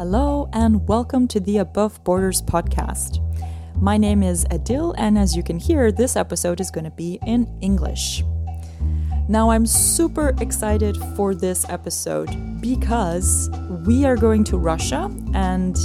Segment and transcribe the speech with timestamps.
[0.00, 3.20] Hello, and welcome to the Above Borders podcast.
[3.76, 7.18] My name is Adil, and as you can hear, this episode is going to be
[7.26, 8.24] in English.
[9.28, 12.30] Now, I'm super excited for this episode
[12.62, 13.50] because
[13.84, 15.76] we are going to Russia, and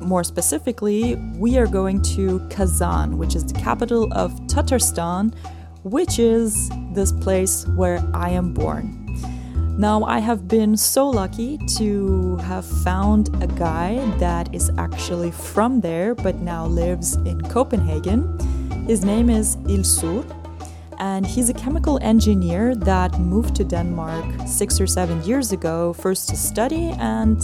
[0.00, 5.32] more specifically, we are going to Kazan, which is the capital of Tatarstan,
[5.84, 8.99] which is this place where I am born.
[9.80, 15.80] Now, I have been so lucky to have found a guy that is actually from
[15.80, 18.38] there but now lives in Copenhagen.
[18.86, 20.22] His name is Ilsur,
[20.98, 26.28] and he's a chemical engineer that moved to Denmark six or seven years ago, first
[26.28, 27.40] to study and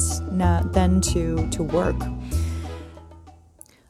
[0.74, 1.96] then to, to work.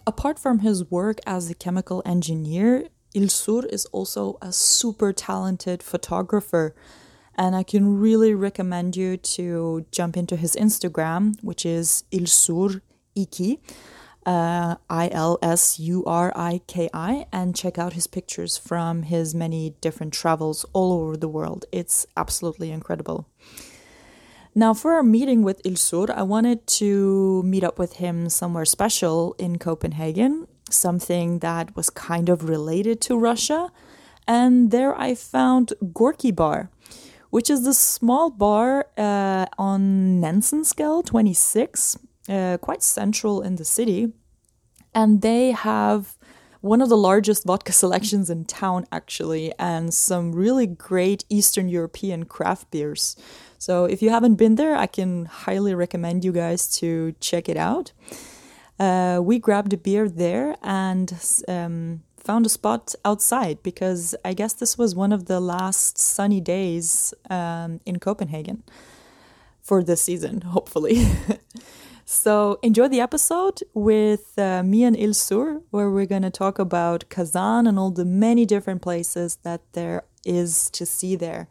[0.06, 6.76] Apart from his work as a chemical engineer, Ilsur is also a super talented photographer
[7.36, 12.80] and I can really recommend you to jump into his Instagram, which is Ilsur
[13.14, 13.60] Iki,
[14.24, 19.04] uh, I L S U R I K I, and check out his pictures from
[19.04, 21.66] his many different travels all over the world.
[21.70, 23.28] It's absolutely incredible.
[24.54, 29.36] Now, for our meeting with Ilsur, I wanted to meet up with him somewhere special
[29.38, 33.70] in Copenhagen, something that was kind of related to Russia.
[34.26, 36.70] And there I found Gorky Bar
[37.30, 44.12] which is the small bar uh, on Nansensgade 26, uh, quite central in the city.
[44.94, 46.16] And they have
[46.60, 52.24] one of the largest vodka selections in town, actually, and some really great Eastern European
[52.24, 53.16] craft beers.
[53.58, 57.56] So if you haven't been there, I can highly recommend you guys to check it
[57.56, 57.92] out.
[58.78, 61.14] Uh, we grabbed a beer there and
[61.48, 66.40] um, found a spot outside because I guess this was one of the last sunny
[66.40, 68.64] days um, in Copenhagen
[69.62, 71.06] for this season, hopefully.
[72.04, 77.08] so enjoy the episode with uh, me and Ilsur, where we're going to talk about
[77.10, 81.46] Kazan and all the many different places that there is to see there,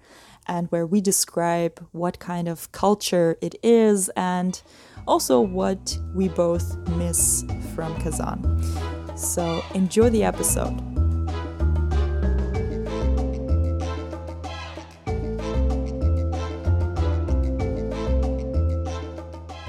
[0.45, 4.61] and where we describe what kind of culture it is and
[5.07, 9.04] also what we both miss from Kazan.
[9.15, 10.75] So enjoy the episode.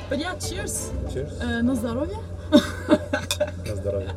[0.08, 0.90] But yeah, cheers.
[1.12, 1.40] Cheers.
[1.40, 2.18] Uh, na zdrowie.
[3.66, 4.10] na zdrowie.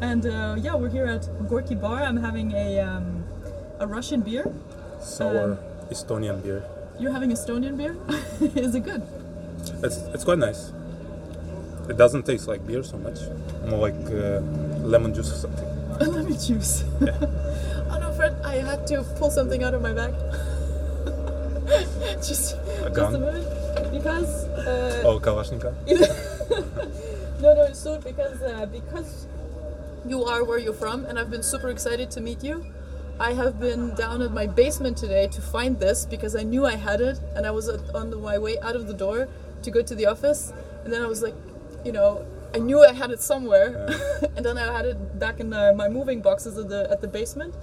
[0.00, 2.02] and uh, yeah, we're here at Gorky Bar.
[2.02, 3.24] I'm having a um,
[3.80, 4.52] a Russian beer.
[5.00, 5.58] Sour um,
[5.90, 6.64] Estonian beer.
[6.98, 7.96] You're having Estonian beer?
[8.54, 9.02] Is it good?
[9.82, 10.72] It's it's quite nice.
[11.88, 13.18] It doesn't taste like beer so much,
[13.66, 14.40] more like uh,
[14.86, 15.68] lemon juice or something.
[16.00, 16.84] lemon juice.
[17.00, 17.16] Yeah.
[17.90, 18.36] oh no, Fred!
[18.44, 20.14] I had to pull something out of my bag.
[22.22, 23.12] just, a gun.
[23.12, 24.44] just a minute, because.
[24.44, 25.74] Uh, oh, Kalashnikov.
[27.40, 29.26] no, no, it's so because uh, because
[30.06, 32.64] you are where you're from, and I've been super excited to meet you.
[33.18, 36.76] I have been down at my basement today to find this because I knew I
[36.76, 39.28] had it, and I was on the, my way out of the door
[39.62, 40.52] to go to the office,
[40.84, 41.34] and then I was like,
[41.84, 44.28] you know, I knew I had it somewhere, yeah.
[44.36, 47.08] and then I had it back in the, my moving boxes at the at the
[47.08, 47.54] basement,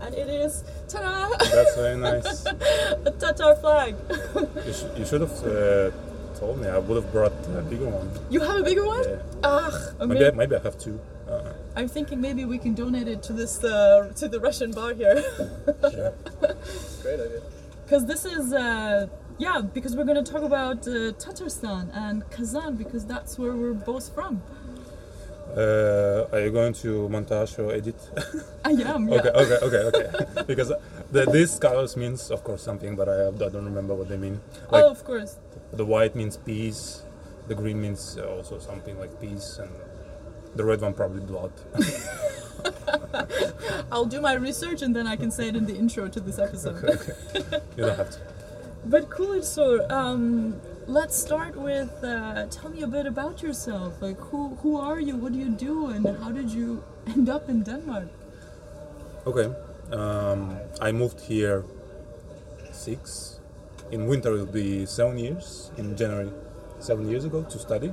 [0.00, 1.28] and it is ta-da!
[1.38, 2.46] That's very nice.
[3.06, 3.94] a Tatar flag.
[4.66, 5.90] you, sh you, should have uh,
[6.38, 6.68] told me.
[6.68, 8.10] I would have brought a bigger one.
[8.30, 9.04] You have a bigger one?
[9.04, 9.18] Yeah.
[9.44, 9.70] Ah,
[10.06, 10.98] maybe I, maybe I have two.
[11.28, 14.94] Uh, I'm thinking maybe we can donate it to this uh, to the Russian bar
[14.94, 15.22] here.
[15.82, 16.10] yeah.
[17.02, 17.42] Great idea.
[17.84, 18.52] Because this is.
[19.38, 23.52] Uh, yeah, because we're going to talk about uh, Tatarstan and Kazan because that's where
[23.52, 24.42] we're both from.
[25.56, 27.96] Uh, are you going to montage or edit?
[28.64, 29.08] I am.
[29.08, 29.20] Yeah.
[29.20, 30.42] okay, okay, okay, okay.
[30.46, 30.72] because
[31.10, 34.40] the, these colors means, of course, something, but I, I don't remember what they mean.
[34.70, 35.36] Like, oh, of course.
[35.72, 37.02] The white means peace.
[37.46, 39.70] The green means also something like peace, and
[40.54, 41.52] the red one probably blood.
[43.90, 46.38] I'll do my research and then I can say it in the intro to this
[46.38, 46.84] episode.
[46.84, 47.62] Okay, okay.
[47.76, 48.18] You don't have to.
[48.88, 54.00] But cool, so um, let's start with uh, tell me a bit about yourself.
[54.00, 55.14] Like, who who are you?
[55.14, 55.88] What do you do?
[55.88, 58.08] And how did you end up in Denmark?
[59.26, 59.52] Okay,
[59.92, 61.64] um, I moved here
[62.72, 63.40] six.
[63.92, 65.70] In winter, it'll be seven years.
[65.76, 66.32] In January,
[66.78, 67.92] seven years ago to study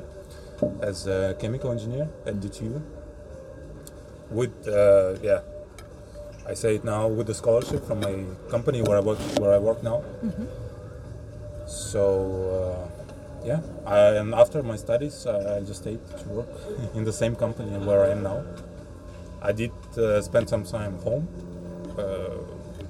[0.82, 2.82] as a chemical engineer at DTU.
[4.32, 5.42] With uh, yeah,
[6.48, 8.16] I say it now with the scholarship from my
[8.50, 10.00] company where I work where I work now.
[10.24, 10.65] Mm -hmm
[11.66, 13.06] so uh,
[13.46, 16.48] yeah, I, and after my studies, I just stayed to work
[16.96, 18.44] in the same company where I am now.
[19.42, 21.28] I did uh, spend some time home
[21.98, 22.38] uh,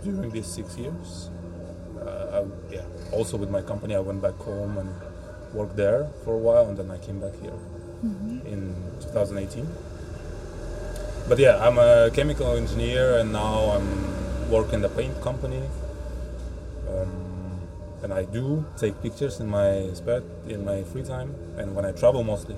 [0.03, 1.29] during these six years.
[1.99, 4.89] Uh, I, yeah, also with my company, I went back home and
[5.53, 7.59] worked there for a while, and then I came back here
[8.45, 9.67] in 2018.
[11.27, 15.63] But yeah, I'm a chemical engineer, and now I'm working the paint company.
[16.87, 17.34] Um,
[18.05, 21.91] and I do take pictures in my spare in my free time, and when I
[21.91, 22.55] travel mostly.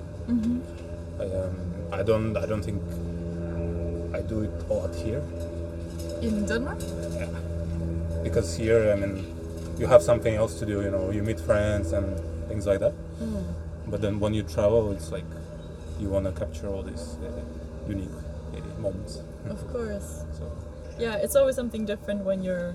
[1.20, 1.56] I, um,
[1.90, 2.82] I don't I don't think
[4.14, 5.22] I do it a lot here
[6.20, 6.78] In Denmark?
[7.16, 7.26] Yeah.
[8.22, 9.24] because here I mean
[9.80, 10.82] you have something else to do.
[10.82, 12.06] You know, you meet friends and
[12.48, 12.92] things like that.
[13.86, 15.24] But then when you travel, it's like
[16.00, 17.30] you want to capture all these uh,
[17.88, 18.10] unique
[18.54, 19.22] uh, moments.
[19.48, 20.24] Of course.
[20.38, 20.44] So
[20.98, 22.74] Yeah, it's always something different when you're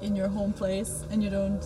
[0.00, 1.62] in your home place and you don't.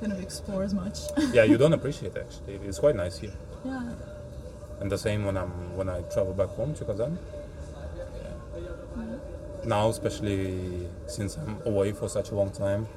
[0.00, 0.98] Kind of explore as much.
[1.32, 2.54] yeah, you don't appreciate it, actually.
[2.68, 3.32] It's quite nice here.
[3.64, 3.82] yeah.
[4.80, 7.18] And the same when I'm when I travel back home to Kazan.
[8.56, 9.04] Yeah.
[9.66, 12.88] Now, especially since I'm away for such a long time,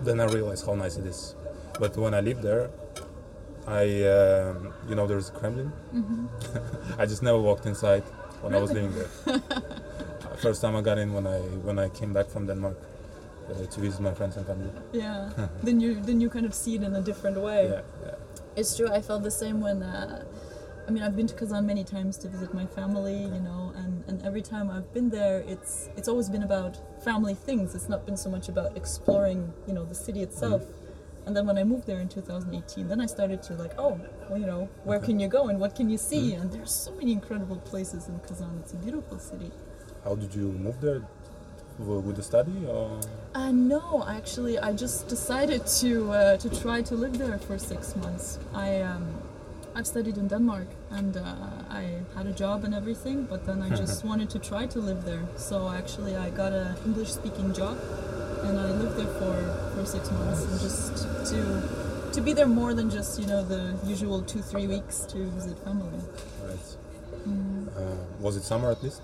[0.00, 1.34] then I realize how nice it is.
[1.78, 2.70] But when I live there,
[3.66, 5.70] I um, you know there's Kremlin.
[6.98, 8.02] I just never walked inside
[8.40, 9.40] when I was living there.
[10.40, 11.38] First time I got in when I
[11.68, 12.78] when I came back from Denmark
[13.50, 14.70] uh, to visit my friends and family.
[14.92, 15.30] Yeah.
[15.62, 17.68] then you then you kind of see it in a different way.
[17.70, 18.14] Yeah, yeah.
[18.56, 18.88] It's true.
[18.88, 19.82] I felt the same when.
[19.82, 20.24] Uh,
[20.86, 24.04] I mean, I've been to Kazan many times to visit my family, you know, and,
[24.06, 27.74] and every time I've been there, it's it's always been about family things.
[27.74, 30.62] It's not been so much about exploring, you know, the city itself.
[31.26, 33.98] And then when I moved there in 2018, then I started to like, oh,
[34.28, 36.34] well, you know, where can you go and what can you see?
[36.34, 38.58] And there's so many incredible places in Kazan.
[38.62, 39.50] It's a beautiful city.
[40.04, 41.02] How did you move there?
[41.78, 43.00] With the study or?
[43.34, 47.96] Uh, no, actually, I just decided to uh, to try to live there for six
[47.96, 48.38] months.
[48.54, 49.04] I um,
[49.74, 51.34] I've studied in Denmark and uh,
[51.68, 55.04] I had a job and everything, but then I just wanted to try to live
[55.04, 55.24] there.
[55.36, 57.76] So actually, I got an English-speaking job,
[58.44, 59.34] and I lived there for
[59.74, 60.94] for six months, and just
[61.30, 61.40] to
[62.12, 65.58] to be there more than just you know the usual two three weeks to visit
[65.64, 65.98] family.
[66.40, 66.76] Right.
[67.76, 69.02] Uh, was it summer at least?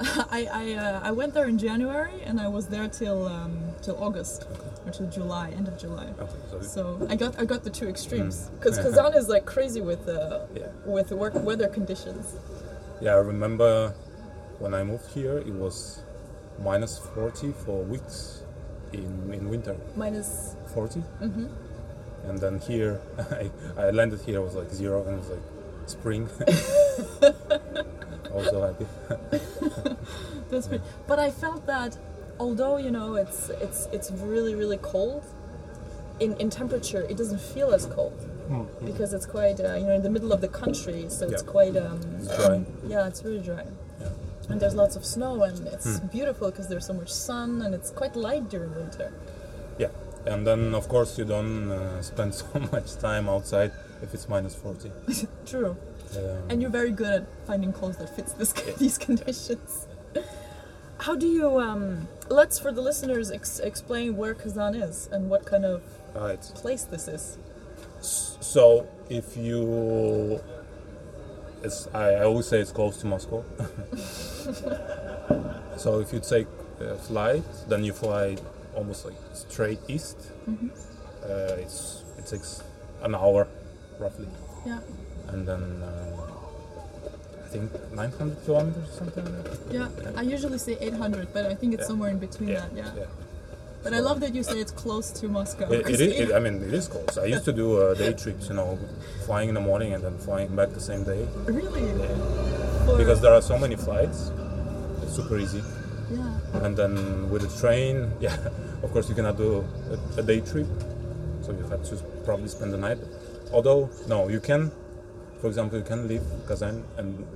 [0.30, 4.02] I I, uh, I went there in January, and I was there till um, till
[4.02, 4.46] August
[4.86, 6.08] or till July, end of July.
[6.20, 8.58] Okay, so, I got I got the two extremes Mm.
[8.58, 10.68] because Kazan is like crazy with uh, yeah.
[10.84, 12.36] with work weather conditions.
[13.00, 13.94] Yeah, I remember
[14.58, 16.00] when I moved here, it was
[16.62, 18.42] minus 40 for weeks
[18.92, 19.76] in, in winter.
[19.96, 21.00] Minus 40?
[21.00, 21.46] mm-hmm.
[22.28, 23.00] And then here,
[23.30, 25.46] I, I landed here, it was like zero, and it was like
[25.86, 26.28] spring.
[28.30, 28.86] I was so happy.
[30.50, 30.84] that's pretty.
[31.06, 31.96] But I felt that
[32.38, 35.24] although you know it's it's it's really really cold,
[36.20, 38.18] in in temperature it doesn't feel as cold
[38.84, 41.76] because it's quite uh, you know in the middle of the country, so it's quite
[41.76, 42.62] um, It's dry.
[42.86, 43.64] yeah it's really dry.
[44.00, 44.08] Yeah.
[44.48, 47.90] And there's lots of snow and it's beautiful because there's so much sun and it's
[47.90, 49.12] quite light during winter.
[49.78, 49.88] Yeah.
[50.24, 53.72] And then, of course, you don't uh, spend so much time outside
[54.02, 54.90] if it's minus 40.
[55.46, 55.76] True.
[56.16, 59.86] Um, And you're very good at finding clothes that fits this these conditions.
[60.98, 65.44] How do you um let's for the listeners ex- explain where Kazan is and what
[65.44, 65.82] kind of
[66.54, 67.38] place this is.
[68.00, 70.40] So if you,
[71.62, 73.44] it's, I, I always say it's close to Moscow.
[75.76, 76.46] so if you take
[76.80, 78.36] a flight, then you fly
[78.74, 80.16] almost like straight east.
[80.48, 82.62] Uh, it's it takes
[83.02, 83.46] an hour,
[83.98, 84.26] roughly,
[84.66, 84.80] Yeah.
[85.28, 89.24] And then uh, I think 900 kilometers or something.
[89.24, 89.72] Like that.
[89.74, 89.88] Yeah.
[90.16, 91.86] I usually say 800, but I think it's Yeah.
[91.88, 92.70] somewhere in between that.
[92.74, 92.90] Yeah.
[93.82, 95.70] But I love that you say it's close to Moscow.
[95.70, 96.20] It, it is.
[96.20, 97.16] It, I mean, it is close.
[97.16, 98.76] I used to do uh, day trips, you know,
[99.24, 101.26] flying in the morning and then flying back the same day.
[101.46, 101.82] really?
[101.86, 102.96] Yeah.
[102.96, 104.30] Because there are so many flights,
[105.02, 105.62] it's super easy.
[106.10, 106.64] yeah.
[106.64, 108.36] And then with the train, yeah,
[108.82, 109.64] of course you cannot do
[110.16, 110.66] a, a day trip,
[111.42, 112.98] so you have to probably spend the night.
[113.52, 114.72] Although, no, you can,
[115.40, 117.26] for example, you can leave Kazan and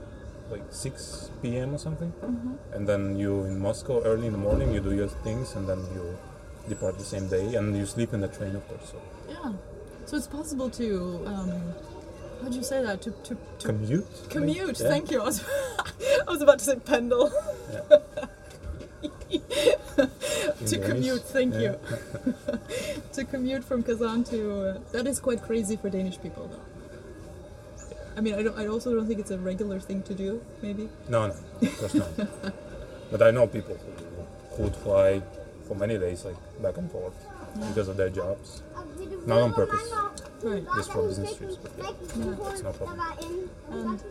[0.51, 1.75] like 6 p.m.
[1.75, 2.13] or something,
[2.75, 5.79] and then you in Moscow early in the morning, you do your things, and then
[5.95, 6.19] you
[6.69, 8.91] depart the same day, and you sleep in the train, of course.
[8.93, 9.53] So Yeah.
[10.07, 11.53] So it's possible to um
[12.43, 13.01] how do you say that?
[13.03, 14.07] To to, to commute.
[14.29, 14.81] commute.
[14.81, 14.89] Yeah.
[14.89, 15.21] Thank you.
[15.21, 15.45] I was,
[16.27, 17.31] I was about to say pendle.
[19.31, 21.61] In to commute, thank Yeah.
[21.61, 21.77] you.
[23.13, 24.39] to commute from Kazan to
[24.71, 26.72] uh, that is quite crazy for Danish people, though.
[28.17, 28.59] I mean, I don't.
[28.59, 30.43] I also don't think it's a regular thing to do.
[30.63, 30.89] Maybe.
[31.09, 31.35] No, no,
[31.69, 32.11] of course not.
[33.11, 35.23] but I know people who, who would fly
[35.67, 37.15] for many days, like back and forth,
[37.69, 38.63] because of their jobs.
[39.27, 39.93] Not on purpose,
[40.43, 40.65] Right.
[40.77, 41.57] just for business trips.
[41.57, 41.93] But yeah,
[42.51, 43.01] it's no problem.
[43.71, 44.03] And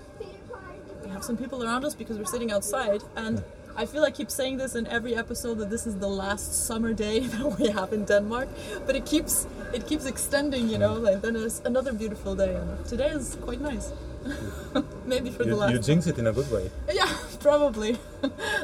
[1.03, 3.01] we have some people around us because we're sitting outside.
[3.15, 3.43] And
[3.75, 6.93] I feel I keep saying this in every episode that this is the last summer
[6.93, 8.49] day that we have in Denmark,
[8.85, 10.93] but it keeps it keeps extending, you know.
[10.93, 13.91] Like then it's another beautiful day, and today is quite nice.
[15.05, 15.73] Maybe for the last.
[15.73, 16.69] you jinx it in a good way.
[16.93, 17.97] yeah, probably.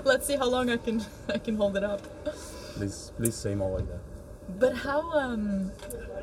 [0.04, 2.02] Let's see how long I can I can hold it up.
[2.76, 4.02] Please, please say more like that.
[4.60, 5.12] But how?
[5.14, 5.72] Um,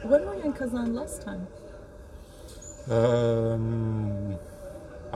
[0.02, 1.46] when were you in Kazan last time?
[2.88, 4.38] Um,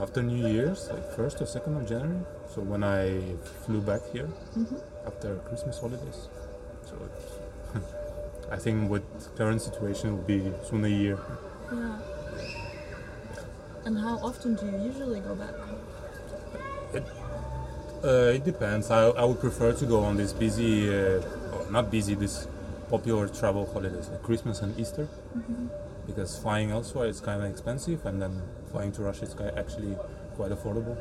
[0.03, 2.25] after New Year's, like first or second of January.
[2.55, 3.21] So when I
[3.65, 4.29] flew back here
[5.07, 6.29] after Christmas holidays.
[6.87, 6.95] So
[8.53, 9.03] I think with
[9.37, 11.19] current situation will be soon a year.
[11.73, 11.99] Yeah.
[13.85, 15.55] And how often do you usually go back?
[18.05, 18.91] Uh, it depends.
[18.91, 21.21] I, I would prefer to go on this busy, uh,
[21.71, 22.47] not busy, this
[22.89, 25.09] popular travel holidays like Christmas and Easter,
[26.07, 28.41] because flying elsewhere is kind of expensive, and then
[28.71, 29.97] flying to Russia is actually
[30.37, 30.97] quite affordable.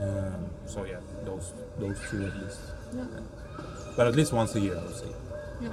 [0.00, 2.60] Um, so yeah, those those two at least,
[2.94, 3.04] Yeah.
[3.96, 5.12] but at least once a year, I would say.
[5.60, 5.70] Yeah.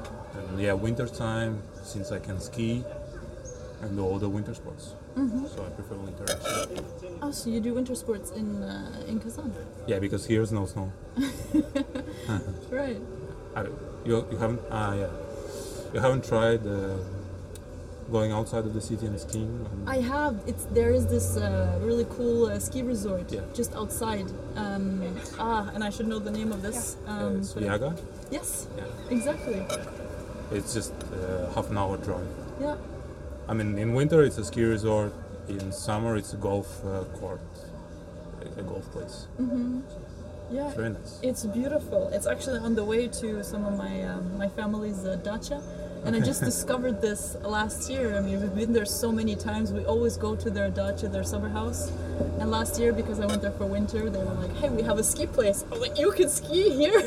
[0.49, 2.83] And yeah, winter time since I can ski
[3.81, 6.83] and do all the winter sports, so I prefer winter actually.
[7.21, 9.51] Oh, so you do winter sports in uh, in Kazan?
[9.87, 10.91] Yeah, because here's no snow.
[12.69, 13.01] Right.
[13.55, 13.63] I,
[14.05, 15.09] you, you haven't ah yeah
[15.93, 16.95] you haven't tried uh,
[18.11, 20.33] going outside of the city and skiing and I have.
[20.45, 23.41] It's there is this uh, really cool uh, ski resort Yeah.
[23.53, 24.27] just outside.
[24.55, 25.01] Um,
[25.39, 26.79] ah, and I should know the name of this.
[27.07, 27.89] uh, Um, it's but- Sviyaga.
[28.37, 28.83] yes, Yeah.
[29.15, 29.59] exactly.
[30.57, 32.27] It's just uh, half an hour drive.
[32.59, 32.75] Yeah.
[33.49, 35.13] I mean, in winter it's a ski resort.
[35.47, 37.41] In summer it's a golf uh, court,
[38.45, 39.17] a, a golf place.
[39.39, 39.81] Mhm.
[40.51, 40.67] Yeah.
[40.67, 41.13] It's very nice.
[41.29, 42.01] It's beautiful.
[42.15, 45.57] It's actually on the way to some of my um, my family's uh, dacha,
[46.05, 48.15] and I just discovered this last year.
[48.15, 49.71] I mean, we've been there so many times.
[49.71, 51.91] We always go to their dacha, their summer house.
[52.39, 54.97] And last year, because I went there for winter, they were like, "Hey, we have
[54.97, 57.01] a ski place." I was like, "You can ski here."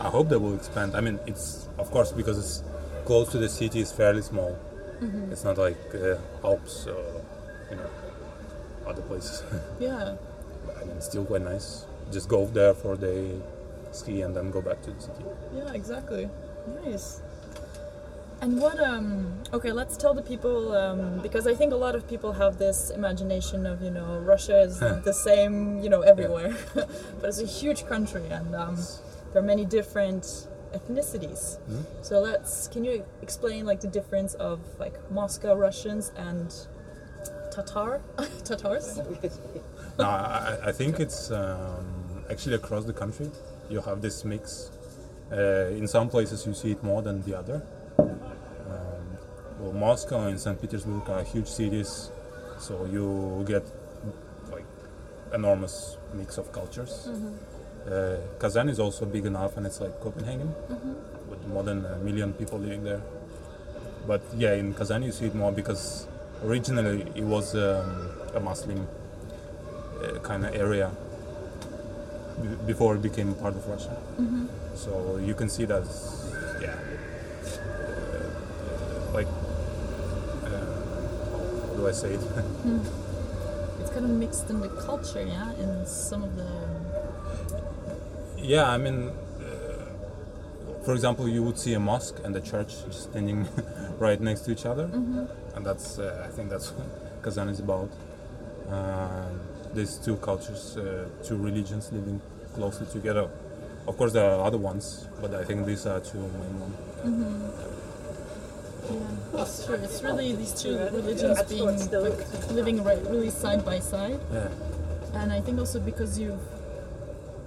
[0.00, 0.96] I hope they will expand.
[0.96, 2.62] I mean, it's of course because it's
[3.04, 3.80] close to the city.
[3.80, 4.58] It's fairly small.
[5.32, 7.02] It's not like uh, Alps or
[7.70, 7.90] you know
[8.86, 9.42] other places.
[9.80, 10.14] yeah.
[10.78, 11.86] I mean, it's still quite nice.
[12.12, 13.40] Just go there for a day,
[13.90, 15.24] ski, and then go back to the city.
[15.54, 16.28] Yeah, exactly.
[16.84, 17.20] Nice.
[18.42, 22.08] And what um okay, let's tell the people um, because I think a lot of
[22.08, 26.56] people have this imagination of, you know, Russia is the same, you know, everywhere.
[26.74, 28.76] but it's a huge country and um,
[29.32, 31.58] there are many different ethnicities.
[32.02, 36.52] So let's can you explain like the difference of like Moscow Russians and
[37.52, 38.00] Tatar
[38.44, 38.98] Tatars?
[40.00, 43.30] no, I, I think it's um, actually across the country.
[43.70, 44.72] You have this mix.
[45.30, 47.62] Uh, in some places you see it more than the other.
[49.72, 50.60] Moscow and St.
[50.60, 52.10] Petersburg are huge cities,
[52.58, 53.64] so you get
[54.50, 54.64] like
[55.34, 57.08] enormous mix of cultures.
[57.90, 60.54] Uh, Kazan is also big enough, and it's like Copenhagen,
[61.28, 63.00] with more than a million people living there.
[64.06, 66.06] But yeah, in Kazan you see it more because
[66.44, 68.86] originally it was um, a Muslim
[70.02, 70.90] uh, kind of area
[72.42, 73.96] b- before it became part of Russia.
[74.74, 75.84] So you can see that,
[76.60, 76.74] yeah,
[77.44, 79.26] uh, like,
[80.46, 80.50] uh,
[81.60, 82.20] how do I say it?
[83.80, 86.48] It's kind of mixed in the culture, yeah, in some of the
[88.42, 93.46] yeah, I mean, uh, for example, you would see a mosque and a church standing
[93.98, 94.90] right next to each other,
[95.54, 96.88] and that's, uh, I think that's what
[97.22, 97.88] Kazan is about.
[98.68, 99.28] Uh,
[99.74, 102.20] these two cultures, uh, two religions living
[102.54, 103.28] closely together.
[103.86, 107.71] Of course, there are other ones, but I think these are two main ones.
[108.90, 108.98] Yeah,
[109.32, 109.76] that's true.
[109.76, 114.48] It's really these two religions being like, living right, really side by side, Yeah.
[115.14, 116.38] and I think also because you,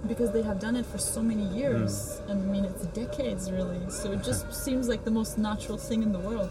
[0.08, 3.80] because they have done it for so many years, and I mean it's decades really.
[3.90, 6.50] So it just seems like the most natural thing in the world.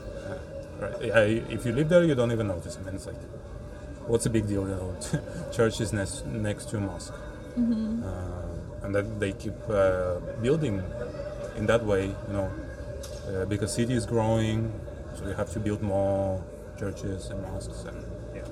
[0.79, 0.93] Right.
[1.01, 1.19] Yeah,
[1.55, 2.77] if you live there, you don't even notice.
[2.77, 3.21] I mean, it's like,
[4.07, 4.63] what's a big deal?
[4.67, 4.95] You know,
[5.53, 10.83] church is next, next to a mosque, uh, and that they keep uh, building
[11.55, 12.07] in that way.
[12.27, 12.51] You know,
[13.27, 14.71] uh, because city is growing,
[15.17, 16.43] so you have to build more
[16.79, 18.03] churches and mosques, and
[18.35, 18.43] yeah.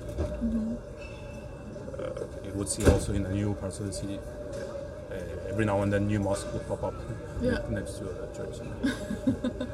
[1.98, 4.18] Uh, you would see also in the new parts of the city.
[4.18, 5.14] Uh,
[5.48, 6.94] every now and then, new mosque would pop up
[7.40, 7.58] Yeah.
[7.70, 8.56] next to a church.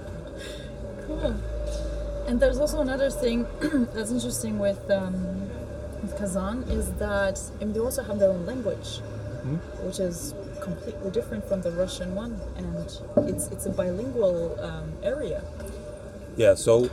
[1.06, 1.34] Cool.
[2.28, 3.46] And there's also another thing
[3.94, 5.48] that's interesting with, um,
[6.02, 9.00] with Kazan is that I mean, they also have their own language,
[9.82, 12.76] which is completely different from the Russian one, and
[13.28, 15.42] it's it's a bilingual um, area.
[16.36, 16.88] Yeah, so.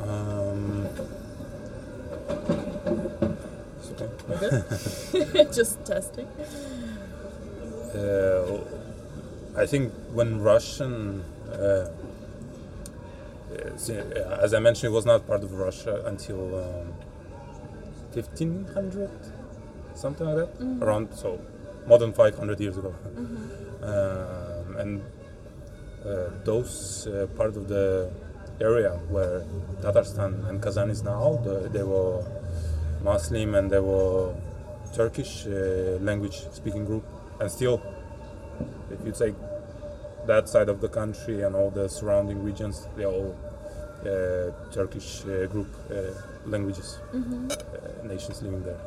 [0.00, 0.88] Um,
[3.90, 5.46] okay.
[5.52, 6.28] Just testing.
[7.94, 8.58] Uh,
[9.56, 11.90] I think when Russian, uh,
[13.54, 16.92] uh, as I mentioned, it was not part of Russia until um,
[18.14, 19.10] 1500,
[19.94, 21.38] something like that, around so
[21.86, 22.94] more than 500 years ago.
[23.82, 25.02] Um, and
[26.04, 28.10] uh, those uh, part of the
[28.60, 29.44] area where
[29.80, 32.24] Tatarstan and Kazan is now, the, they were
[33.02, 34.34] Muslim and they were
[34.94, 37.04] Turkish uh, language speaking group,
[37.40, 37.82] and still,
[38.90, 39.34] if you take
[40.26, 43.36] that side of the country and all the surrounding regions, they're all
[44.72, 45.94] Turkish uh, group uh,
[46.46, 48.80] languages, uh, nations living there.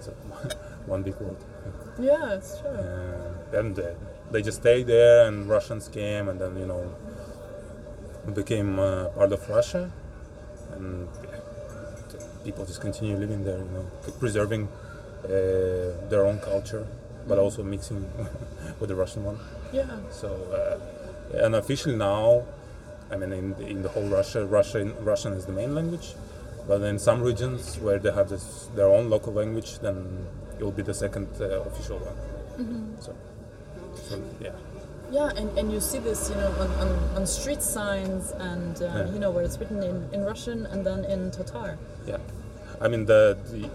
[0.00, 0.10] so,
[0.86, 1.42] one big world.
[1.98, 2.68] Yeah, it's true.
[2.68, 3.82] Uh, and uh,
[4.30, 6.94] they just stayed there, and Russians came, and then you know
[8.34, 9.90] became uh, part of Russia,
[10.72, 11.38] and yeah,
[12.44, 13.86] people just continue living there, you know,
[14.18, 14.68] preserving
[15.24, 15.28] uh,
[16.08, 16.86] their own culture,
[17.26, 18.04] but also mixing
[18.80, 19.38] with the Russian one.
[19.72, 19.86] Yeah.
[20.10, 22.44] So, uh, and officially now,
[23.10, 26.14] I mean, in the, in the whole Russia, Russian Russian is the main language,
[26.66, 30.26] but in some regions where they have this, their own local language, then
[30.58, 32.96] it will be the second uh, official one.
[33.00, 33.14] So,
[34.08, 34.50] so yeah.
[35.12, 38.86] Yeah, and, and you see this, you know, on, on, on street signs and, uh,
[38.86, 39.12] Yeah.
[39.12, 41.78] you know, where it's written in, in Russian and then in Tatar.
[42.08, 42.18] Yeah,
[42.80, 43.70] I mean the, the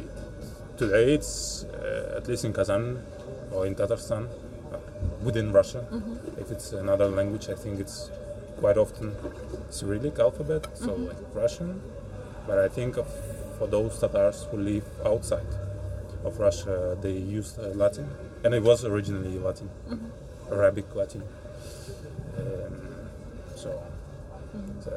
[0.77, 3.01] today it's uh, at least in Kazan
[3.53, 4.77] or in Tatarstan uh,
[5.23, 5.85] within Russia.
[6.37, 8.09] If it's another language, I think it's
[8.61, 9.11] quite often
[9.69, 11.81] Cyrillic alphabet, so like Russian.
[12.47, 13.07] But I think of,
[13.57, 15.51] for those Tatars who live outside
[16.23, 18.07] of Russia, they use uh, Latin,
[18.43, 19.69] and it was originally Latin,
[20.51, 21.23] Arabic Latin.
[22.37, 22.73] Um,
[23.55, 23.69] so
[24.83, 24.91] so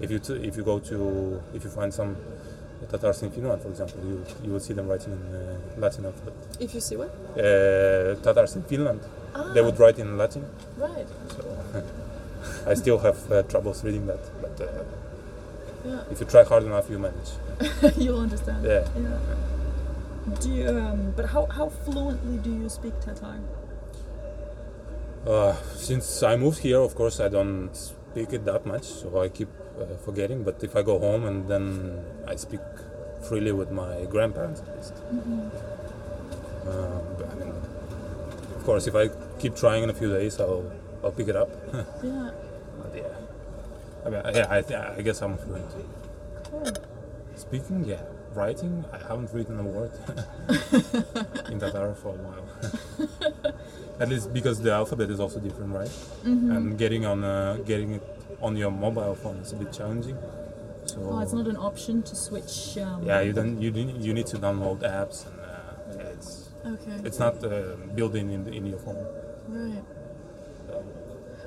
[0.00, 0.96] if you t- if you go to
[1.54, 2.16] if you find some
[2.90, 6.34] Tatars in Finland, for example, you you will see them writing in uh, Latin alphabet.
[6.60, 7.10] If you see what?
[7.38, 9.00] Uh, Tatars in Finland,
[9.34, 10.44] Ah, they would write in Latin.
[10.78, 11.06] Right.
[11.36, 11.42] So
[12.66, 14.84] I still have uh, troubles reading that, but uh,
[15.84, 16.00] Yeah.
[16.10, 17.32] if you try hard enough, you manage.
[17.96, 18.64] You'll understand.
[18.64, 18.88] Yeah.
[18.96, 19.18] Yeah.
[20.40, 23.36] Do you, um, but how, how fluently do you speak Tatar?
[25.26, 29.28] Uh, since I moved here, of course, I don't speak it that much, so I
[29.28, 29.48] keep
[29.80, 30.42] uh, forgetting.
[30.44, 32.60] But if I go home and then I speak
[33.28, 34.94] freely with my grandparents, at least.
[36.66, 37.52] Uh, but I mean,
[38.56, 40.70] of course, if I keep trying in a few days, I'll
[41.04, 41.50] I'll pick it up.
[42.02, 42.30] Yeah.
[42.82, 43.02] but yeah,
[44.04, 45.70] I mean, yeah, I, th- I guess I'm fluent.
[46.50, 46.66] Cool.
[47.36, 48.02] Speaking, yeah.
[48.34, 49.92] Writing, I haven't written a word
[51.50, 53.54] in that Tatar for a while.
[54.00, 55.90] At least because the alphabet is also different, right?
[56.24, 58.02] And getting on uh, getting it
[58.42, 60.18] on your mobile phone is a bit challenging.
[60.86, 62.76] So Oh, it's not an option to switch.
[62.78, 66.48] Um, yeah, you don't you need- you need to download apps and uh, yeah, it's
[66.66, 66.96] Okay.
[67.06, 68.98] it's not uh, built in in, the, in your phone.
[69.48, 69.84] Right.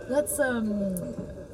[0.09, 0.95] Let's um.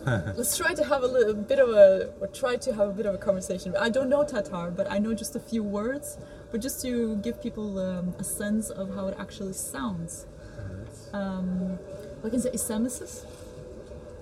[0.06, 3.06] let's try to have a little bit of a or try to have a bit
[3.06, 3.74] of a conversation.
[3.80, 6.18] I don't know Tatar, but I know just a few words.
[6.52, 10.28] But just to give people um, a sense of how it actually sounds.
[11.12, 11.80] Um,
[12.24, 13.26] we can say Isemesis.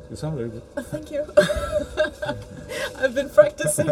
[0.09, 0.61] You sound very good.
[0.77, 1.25] Oh, thank you.
[3.03, 3.89] I've been practicing.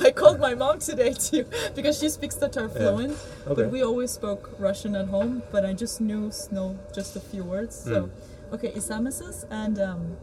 [0.00, 3.62] I called my mom today too because she speaks Tatar fluent, Okay.
[3.62, 5.42] but we always spoke Russian at home.
[5.50, 7.74] But I just knew know just a few words.
[7.76, 8.10] So, Mm.
[8.52, 10.16] Okay, Isamesis and um,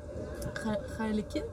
[0.97, 1.43] Khailikin,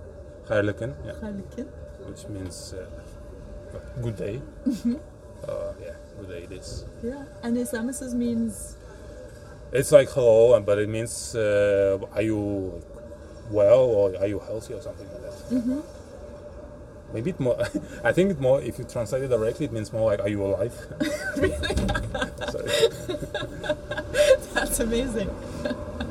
[0.46, 1.66] Khairlikin, yeah, Khailikin.
[2.08, 4.40] which means uh, good day.
[4.66, 4.94] Mm-hmm.
[5.46, 6.84] Uh, yeah, good day it is.
[7.02, 8.76] Yeah, and Isamesis means
[9.74, 12.80] It's like hello, but it means uh, are you
[13.50, 15.32] well or are you healthy or something like that.
[15.50, 15.80] Mm-hmm.
[17.12, 17.58] Maybe it more.
[18.04, 18.62] I think it more.
[18.62, 20.74] If you translate it directly, it means more like are you alive?
[21.36, 21.56] really.
[22.54, 22.70] Sorry.
[24.54, 25.30] That's amazing.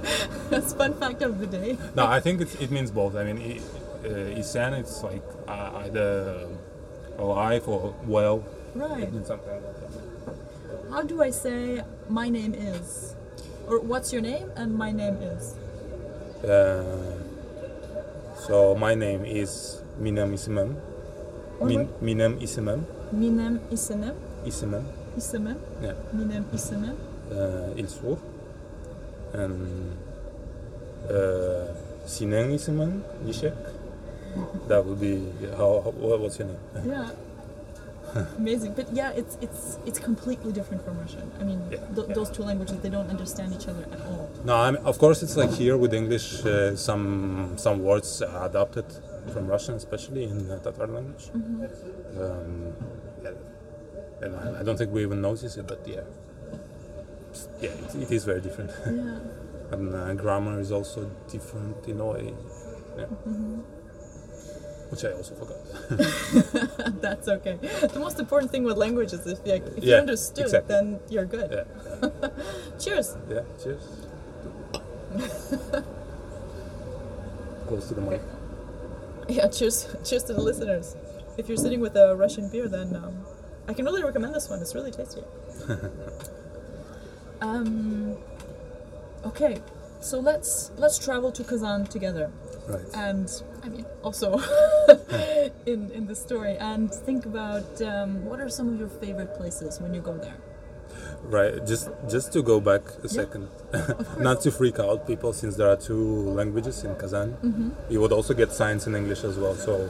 [0.49, 1.77] That's fun fact of the day.
[1.95, 3.15] No, I think it's, it means both.
[3.15, 6.47] I mean, i- uh, Isan, it's like uh, either
[7.17, 8.43] alive or well.
[8.75, 9.03] Right.
[9.03, 10.91] It means something like that.
[10.91, 13.15] How do I say my name is,
[13.67, 15.55] or what's your name and my name is?
[16.43, 17.15] Uh,
[18.47, 20.75] so my name is Minem Isimem.
[21.59, 22.03] Or Min, what?
[22.03, 22.83] Minem Isimem.
[23.13, 24.15] Minem Isenem.
[24.45, 24.83] Isimem.
[25.15, 25.57] Isenem.
[25.81, 25.93] Yeah.
[26.13, 26.97] Minem Isenem.
[27.31, 28.17] Uh, İlsur.
[29.33, 29.97] And
[31.09, 31.73] uh,
[32.05, 33.01] Isimem.
[33.25, 33.55] Nishek.
[34.67, 36.57] That would be how, how what, what's your name?
[36.85, 37.09] Yeah.
[38.37, 41.31] Amazing, but yeah, it's it's it's completely different from Russian.
[41.39, 42.13] I mean, Yeah, th- yeah.
[42.13, 44.29] those two languages they don't understand each other at all.
[44.45, 46.45] No, I mean, of course it's like here with English.
[46.45, 48.85] Uh, some some words are adapted
[49.33, 51.29] from Russian, especially in uh, Tatar language.
[51.33, 52.73] Um,
[53.23, 53.31] yeah.
[54.21, 56.01] And I, I don't think we even notice it, but yeah.
[57.61, 58.71] Yeah, it, it is very different.
[58.85, 59.75] Yeah.
[59.77, 62.33] and uh, grammar is also different in a way.
[62.97, 63.05] Yeah.
[63.05, 63.59] Mm-hmm.
[64.91, 65.57] Which I also forgot.
[67.01, 67.57] That's okay.
[67.95, 70.75] The most important thing with language is if, like, if you Yeah, understood, exactly.
[70.75, 71.49] then you're good.
[71.51, 72.29] yeah.
[72.79, 73.17] Cheers.
[73.29, 73.41] Yeah.
[73.63, 73.83] Cheers.
[77.67, 78.21] Close to the mic.
[79.29, 79.87] Yeah, cheers.
[80.03, 80.95] Cheers to the listeners.
[81.37, 83.25] If you're sitting with a Russian beer, then um,
[83.67, 84.59] I can really recommend this one.
[84.61, 85.23] It's really tasty.
[87.43, 88.17] Um,
[89.25, 89.61] okay,
[89.99, 92.31] so let's let's travel to Kazan together,
[92.67, 92.81] Right.
[92.93, 93.27] and
[93.63, 94.39] I mean also
[95.65, 99.79] in in the story, and think about um, what are some of your favorite places
[99.81, 100.37] when you go there.
[101.23, 101.65] Right.
[101.65, 103.47] Just just to go back a second,
[104.19, 106.05] not to freak out people, since there are two
[106.39, 107.29] languages in Kazan.
[107.43, 107.69] Mm-hmm.
[107.89, 109.55] You would also get signs in English as well.
[109.55, 109.89] So,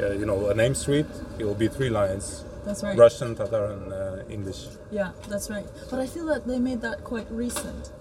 [0.00, 1.06] uh, you know, a name street,
[1.38, 2.98] it will be three lines: That's right.
[2.98, 4.66] Russian, Tatar, and uh, English.
[4.90, 5.66] Yeah, that's right.
[5.90, 7.92] But I feel that they made that quite recent.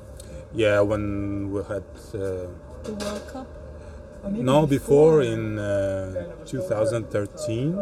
[0.54, 1.84] Yeah, when we had.
[2.14, 2.48] Uh,
[2.84, 3.48] The World Cup.
[4.32, 7.74] No, before in uh, 2013,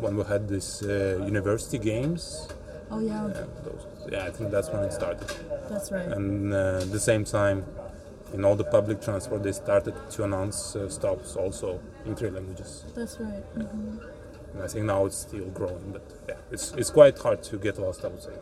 [0.00, 2.48] when we had this uh, university games.
[2.90, 5.28] Oh yeah, Yeah, those, yeah, I think that's when it started.
[5.70, 6.08] that's right.
[6.08, 7.64] And uh, at the same time,
[8.34, 12.84] in all the public transport, they started to announce uh, stops also in three languages.
[12.94, 13.42] That's right.
[13.54, 13.98] hmm
[14.52, 17.78] And I think now it's still growing, but yeah, it's, it's quite hard to get
[17.78, 18.32] lost, I would say.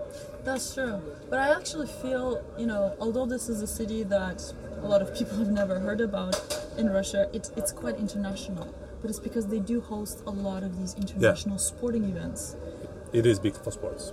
[0.44, 1.00] That's true.
[1.28, 4.42] But I actually feel, you know, although this is a city that
[4.82, 6.34] a lot of people have never heard about
[6.78, 8.74] in Russia, it, it's quite international.
[9.02, 12.56] But it's because they do host a lot of these international sporting events.
[13.12, 14.12] It is big for sports.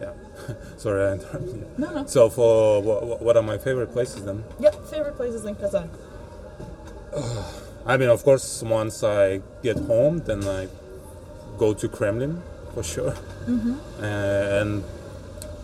[0.00, 0.12] Yeah.
[0.76, 1.70] Sorry, I interrupted you.
[1.76, 2.06] No, no.
[2.06, 4.44] So, for what, what are my favorite places then?
[4.58, 5.90] Yep, favorite places in Kazan.
[7.86, 10.68] I mean, of course, once I get home, then I
[11.58, 12.42] go to Kremlin
[12.74, 13.14] for sure.
[14.00, 14.84] Uh, and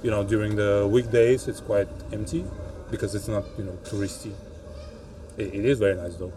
[0.02, 2.44] you know, during the weekdays, it's quite empty
[2.90, 4.32] because it's not you know touristy.
[5.36, 6.32] It, it is very nice though,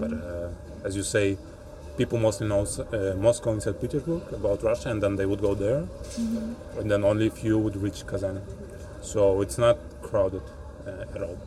[0.00, 0.48] but uh,
[0.84, 1.36] as you say,
[1.96, 3.80] people mostly know uh, Moscow and St.
[3.80, 5.84] Petersburg about Russia, and then they would go there,
[6.78, 8.40] and then only few would reach Kazan.
[9.02, 10.42] So it's not crowded
[10.86, 11.38] uh, at all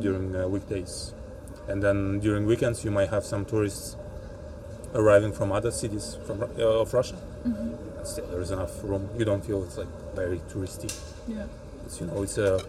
[0.00, 1.14] during uh, weekdays.
[1.68, 3.96] And then during weekends, you might have some tourists
[4.94, 7.16] arriving from other cities from uh, of Russia.
[7.44, 9.08] And still, there is enough room.
[9.18, 10.90] You don't feel it's like very touristy.
[11.28, 11.44] Yeah.
[11.86, 12.60] It's you know, it's a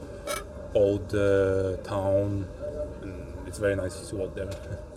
[0.74, 2.46] old uh, town,
[3.02, 4.50] and it's very nice to walk there.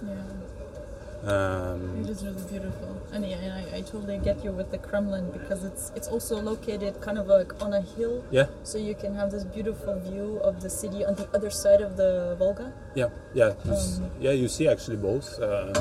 [0.03, 1.33] Yeah.
[1.33, 2.91] um, It is really beautiful.
[3.13, 7.01] And yeah, I, I totally get you with the Kremlin because it's it's also located
[7.01, 8.25] kind of like on a hill.
[8.31, 11.81] yeah, So you can have this beautiful view of the city on the other side
[11.81, 12.73] of the Volga.
[12.95, 14.33] yeah, yeah, you Um, yeah.
[14.33, 15.39] You see actually both.
[15.41, 15.73] Uh,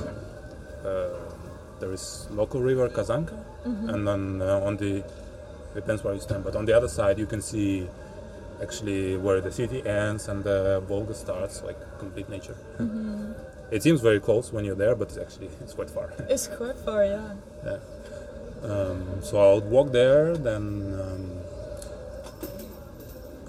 [0.86, 1.33] uh,
[1.80, 5.04] there is local river Kazanka, and then uh, on the
[5.74, 7.88] depends where you stand, but on the other side you can see
[8.62, 12.56] actually where the city ends and the Volga starts, like complete nature.
[13.72, 16.14] It seems very close when you're there, but it's actually it's quite far.
[16.30, 17.34] It's quite far, yeah.
[17.66, 17.80] yeah.
[18.64, 20.64] Um, so I'll walk there, then.
[21.02, 21.32] Um,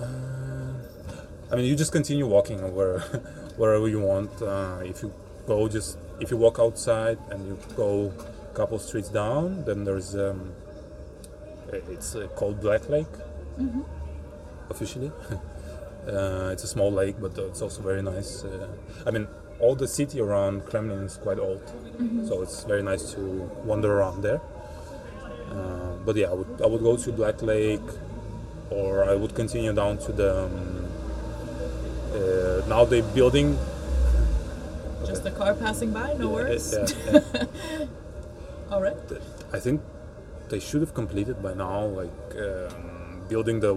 [0.00, 2.98] uh, I mean, you just continue walking where,
[3.56, 4.42] wherever you want.
[4.42, 5.12] Uh, if you
[5.46, 8.12] go just if you walk outside and you go
[8.50, 10.52] a couple streets down, then there's um,
[11.72, 13.06] it's uh, called Black Lake
[14.70, 15.12] officially.
[16.08, 18.44] uh, it's a small lake, but uh, it's also very nice.
[18.44, 18.68] Uh,
[19.06, 19.26] I mean,
[19.60, 21.62] all the city around Kremlin is quite old,
[22.26, 23.20] so it's very nice to
[23.64, 24.40] wander around there.
[25.50, 27.88] Uh, but yeah, I would I would go to Black Lake,
[28.70, 30.44] or I would continue down to the.
[30.44, 30.80] Um,
[32.14, 33.58] uh, now they building.
[35.06, 36.74] Just a car passing by, no worries.
[38.70, 38.96] All right.
[39.52, 39.80] I think
[40.48, 43.74] they should have completed by now, like um, building the.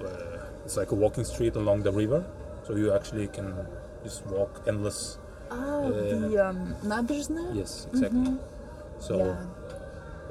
[0.00, 2.24] Uh, it's like a walking street along the river,
[2.66, 3.54] so you actually can
[4.04, 5.18] just walk endless.
[5.50, 6.76] Ah, uh, the um,
[7.54, 8.20] Yes, exactly.
[8.20, 8.38] Mm -hmm.
[9.00, 9.36] So, yeah.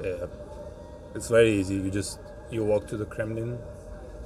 [0.02, 1.16] yeah.
[1.16, 1.74] it's very easy.
[1.74, 3.58] You just you walk to the Kremlin,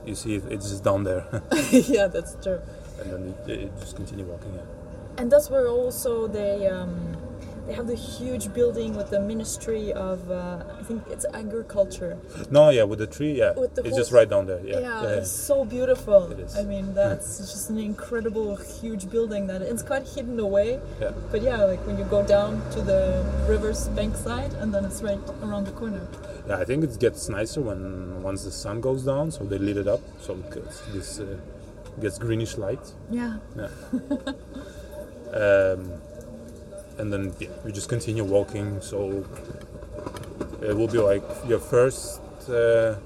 [0.07, 1.24] you see it, it's just down there.
[1.70, 2.61] yeah, that's true.
[3.00, 4.55] And then you, you just continue walking.
[4.55, 4.62] Yeah.
[5.18, 7.16] And that's where also they um,
[7.66, 12.18] they have the huge building with the Ministry of uh, I think it's agriculture.
[12.51, 14.61] No, yeah, with the tree, yeah, With the it's just right down there.
[14.64, 15.09] Yeah, Yeah, yeah, yeah.
[15.18, 16.31] it's so beautiful.
[16.33, 16.57] It is.
[16.57, 20.81] I mean, that's just an incredible, huge building that it's quite hidden away.
[21.01, 21.12] Yeah.
[21.31, 25.01] But yeah, like when you go down to the river's bank side, and then it's
[25.03, 26.07] right around the corner.
[26.48, 29.77] Yeah, I think it gets nicer when once the sun goes down, so they lit
[29.77, 31.37] it up, so it gets this uh,
[32.01, 32.85] gets greenish light.
[33.11, 33.37] Yeah.
[33.57, 33.68] Yeah.
[35.33, 36.01] um,
[36.99, 38.81] and then yeah, you just continue walking.
[38.81, 39.25] So
[40.61, 42.97] it will be like your first uh,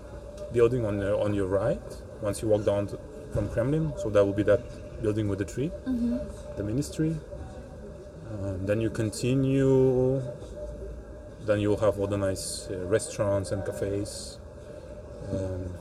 [0.52, 1.82] building on your on your right,
[2.20, 2.98] once you walk down to,
[3.32, 3.92] from Kremlin.
[3.98, 4.62] So that will be that
[5.02, 5.70] building with the tree,
[6.56, 7.16] the ministry.
[8.30, 10.22] Um, then you continue.
[11.46, 14.38] Then you will have all the nice uh, restaurants and cafes.
[15.30, 15.74] Um,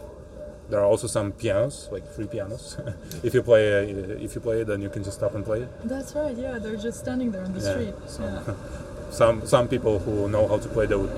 [0.69, 2.77] there are also some pianos, like free pianos.
[3.23, 5.61] if you play, uh, if you play, then you can just stop and play.
[5.61, 5.69] It.
[5.83, 6.35] That's right.
[6.35, 7.95] Yeah, they're just standing there on the Yeah, street.
[8.07, 8.53] so- Yeah.
[9.11, 11.13] Some some people who know how to play, they would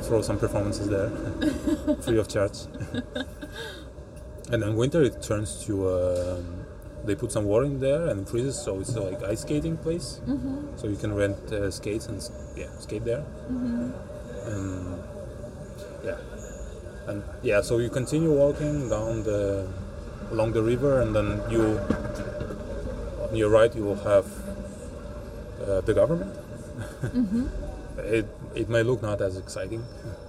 [0.00, 1.10] throw some performances there,
[2.04, 2.58] free of charge.
[4.50, 5.74] and then winter, it turns to.
[5.88, 6.64] Um,
[7.04, 10.20] they put some water in there and freezes, so it's like ice skating place.
[10.76, 12.18] So you can rent uh, skates and
[12.56, 13.24] yeah, skate there.
[13.48, 15.11] And yeah,
[17.06, 19.68] and yeah, so you continue walking down the
[20.30, 21.78] along the river, and then you
[23.28, 24.26] on your right you will have
[25.66, 26.36] uh, the government.
[27.98, 29.84] it it may look not as exciting.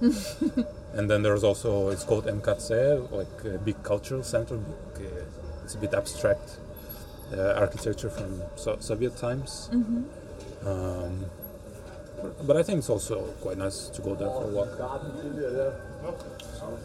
[0.94, 4.56] and then there's also it's called MKC, like a big cultural center.
[4.56, 5.24] Big, uh,
[5.64, 6.58] it's a bit abstract
[7.32, 9.70] uh, architecture from so- Soviet times.
[10.66, 11.26] Um,
[12.46, 14.70] but I think it's also quite nice to go there for a walk.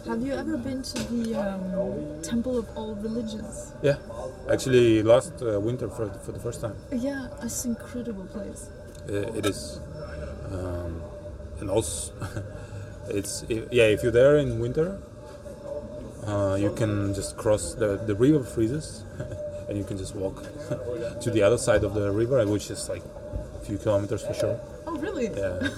[0.07, 3.73] Have you ever been to the um, Temple of All Religions?
[3.81, 3.97] Yeah,
[4.51, 6.75] actually, last uh, winter for for the first time.
[6.91, 8.69] Yeah, it's an incredible place.
[9.07, 9.79] Uh, it is,
[10.51, 11.01] um,
[11.59, 12.13] and also
[13.09, 13.83] it's yeah.
[13.83, 14.99] If you're there in winter,
[16.25, 19.03] uh, you can just cross the the river freezes,
[19.69, 20.43] and you can just walk
[21.21, 23.03] to the other side of the river, which is like
[23.61, 24.59] a few kilometers for sure.
[24.89, 25.27] Oh, really?
[25.29, 25.69] Yeah.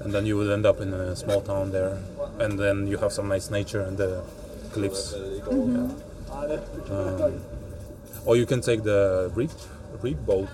[0.00, 1.98] and then you will end up in a small town there,
[2.38, 4.24] and then you have some nice nature and the
[4.72, 5.14] cliffs.
[5.14, 5.88] Yeah.
[6.88, 7.40] Um,
[8.24, 9.52] or you can take the reef,
[10.00, 10.48] reef boat,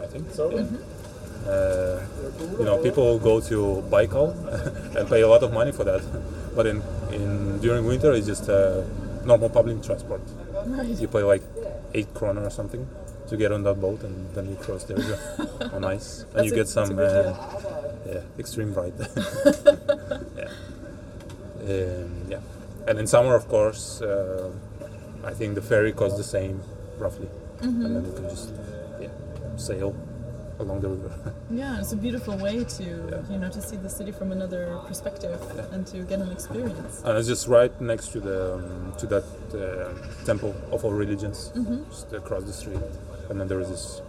[0.00, 0.26] I think.
[0.38, 1.50] Yeah.
[1.50, 2.00] Uh,
[2.58, 4.30] you know, people go to Baikal
[4.96, 6.02] and pay a lot of money for that,
[6.54, 8.84] but in, in during winter it's just uh,
[9.24, 10.20] normal public transport.
[10.66, 10.86] Right.
[10.86, 11.42] You pay like
[11.94, 12.86] eight kroner or something
[13.28, 15.18] to get on that boat, and then you cross the river
[15.76, 17.34] on ice, and you a- get some uh,
[18.06, 18.94] yeah extreme ride.
[20.36, 20.48] yeah,
[21.68, 22.40] um, yeah,
[22.88, 24.50] and in summer, of course, uh,
[25.24, 26.60] I think the ferry costs the same
[26.98, 27.28] roughly,
[27.62, 27.84] Mm-hmm.
[27.86, 28.50] and then you can just
[29.00, 29.08] yeah
[29.56, 29.94] sail
[30.62, 31.12] along the river.
[31.50, 32.84] Yeah, it's a beautiful way to
[33.30, 35.38] you know to see the city from another perspective
[35.72, 37.02] and to get an experience.
[37.04, 41.52] and it's just right next to the um, to that uh, temple of all religions,
[41.54, 41.84] Mm-hmm.
[41.90, 42.80] just across the street,
[43.28, 44.00] and then there is this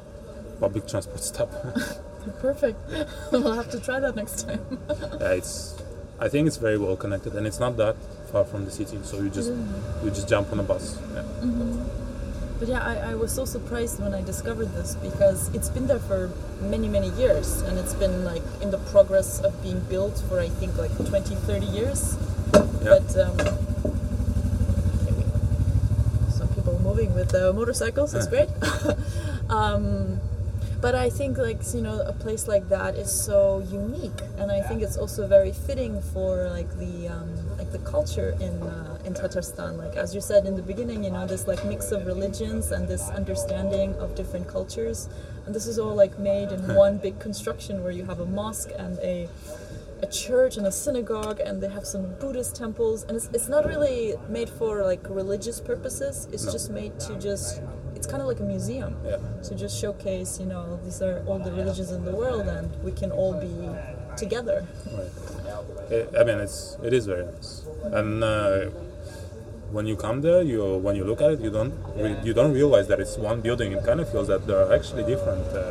[0.60, 1.52] public transport stop.
[2.40, 2.80] Perfect.
[3.32, 4.62] we'll have to try that next time.
[5.20, 5.76] Yeah, it's.
[6.20, 7.96] I think it's very well connected, and it's not that
[8.32, 8.98] far from the city.
[9.04, 9.52] So you just
[10.04, 10.98] you just jump on a bus.
[11.14, 11.24] Yeah.
[12.60, 16.00] But yeah, I, I was so surprised when I discovered this because it's been there
[16.00, 20.40] for many, many years and it's been like in the progress of being built for
[20.40, 22.18] I think like 20, 30 years.
[22.54, 22.66] Yeah.
[22.84, 23.38] But um,
[26.30, 28.50] some people moving with uh, motorcycles is great.
[29.50, 30.20] um,
[30.84, 34.62] but I think like you know a place like that is so unique, and I
[34.62, 39.78] think it's also very fitting for like the um, the culture in uh, in Tatarstan.
[39.84, 42.88] Like as you said in the beginning, you know this like mix of religions and
[42.88, 45.10] this understanding of different cultures,
[45.46, 48.72] and this is all like made in one big construction where you have a mosque
[48.78, 49.28] and a
[50.02, 53.64] a church and a synagogue and they have some buddhist temples and it's, it's not
[53.66, 56.52] really made for like religious purposes it's No.
[56.52, 57.62] just made to just
[57.96, 59.20] it's kind of like a museum Yeah.
[59.48, 62.92] to just showcase you know these are all the religions in the world and we
[62.92, 63.56] can all be
[64.18, 65.12] together Right.
[65.94, 67.52] I- I mean, it's it is very nice,
[68.00, 68.66] and uh,
[69.72, 72.54] when you come there, you when you look at it, you don't re- you don't
[72.54, 73.72] realize that it's one building.
[73.74, 75.62] It kind of feels that there are actually different uh,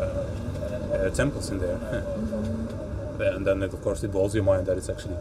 [0.94, 1.78] uh, temples in there,
[3.34, 5.14] and then it, of course it blows your mind that it's actually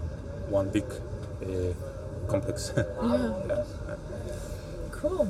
[0.49, 1.73] one big uh,
[2.27, 2.73] complex.
[2.77, 2.83] yeah
[3.47, 3.63] Yeah.
[4.91, 5.25] cool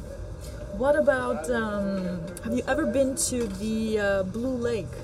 [0.82, 4.96] what about um, have you ever been to the uh, blue lake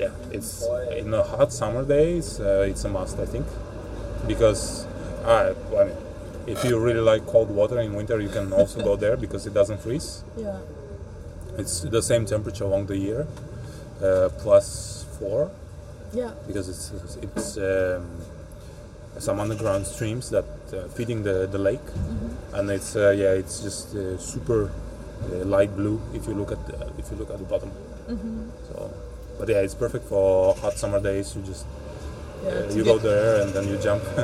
[0.00, 0.52] yeah, it's
[1.02, 2.40] in the hot summer days.
[2.40, 3.46] Uh, it's a must, I think,
[4.26, 4.86] because
[5.24, 5.96] uh, I mean,
[6.46, 9.54] if you really like cold water in winter, you can also go there because it
[9.60, 10.24] doesn't freeze.
[10.46, 10.58] yeah
[11.60, 13.26] It's the same temperature along the year,
[14.02, 15.50] uh, plus four,
[16.20, 18.02] yeah because it's it's, it's um,
[19.18, 21.88] some underground streams that uh, feeding the, the lake,
[22.56, 26.62] and it's uh, yeah it's just uh, super uh, light blue if you look at
[26.68, 27.70] the, if you look at the bottom.
[28.68, 28.90] So,
[29.40, 31.34] but yeah, it's perfect for hot summer days.
[31.34, 31.64] You just
[32.44, 34.04] yeah uh, you go there and then you jump.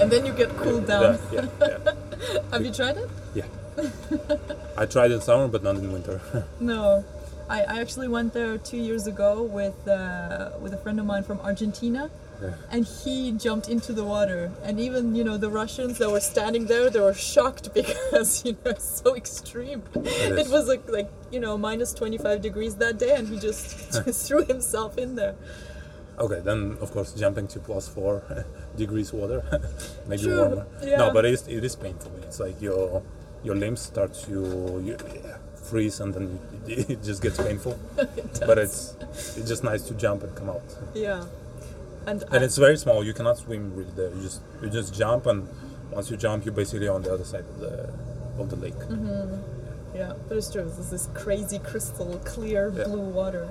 [0.00, 3.44] and then you get cooled down yeah, yeah, yeah, have you tried it yeah.
[4.76, 6.20] I tried in summer, but not in winter.
[6.60, 7.04] No,
[7.48, 11.24] I, I actually went there two years ago with uh, with a friend of mine
[11.24, 12.10] from Argentina,
[12.70, 14.50] and he jumped into the water.
[14.62, 18.52] And even you know the Russians that were standing there, they were shocked because you
[18.52, 19.82] know it's so extreme.
[19.94, 24.26] It was like like you know minus 25 degrees that day, and he just, just
[24.28, 25.34] threw himself in there.
[26.18, 28.22] Okay, then of course jumping to plus four
[28.76, 29.42] degrees water,
[30.06, 30.66] maybe True, warmer.
[30.82, 30.98] yeah.
[30.98, 32.12] No, but it is, it is painful.
[32.22, 33.02] It's like your
[33.42, 34.96] your limbs start to you,
[35.56, 37.78] freeze and then it, it just gets painful.
[38.46, 38.96] but it's
[39.36, 40.62] it's just nice to jump and come out.
[40.94, 41.24] Yeah.
[42.06, 43.02] And, And I- it's very small.
[43.04, 44.10] You cannot swim really there.
[44.14, 45.48] You just you just jump and
[45.90, 47.88] once you jump, you're basically on the other side of the
[48.38, 48.74] of the lake.
[49.94, 50.64] yeah, but it's true.
[50.76, 52.84] This is crazy crystal clear Yeah.
[52.84, 53.48] blue water.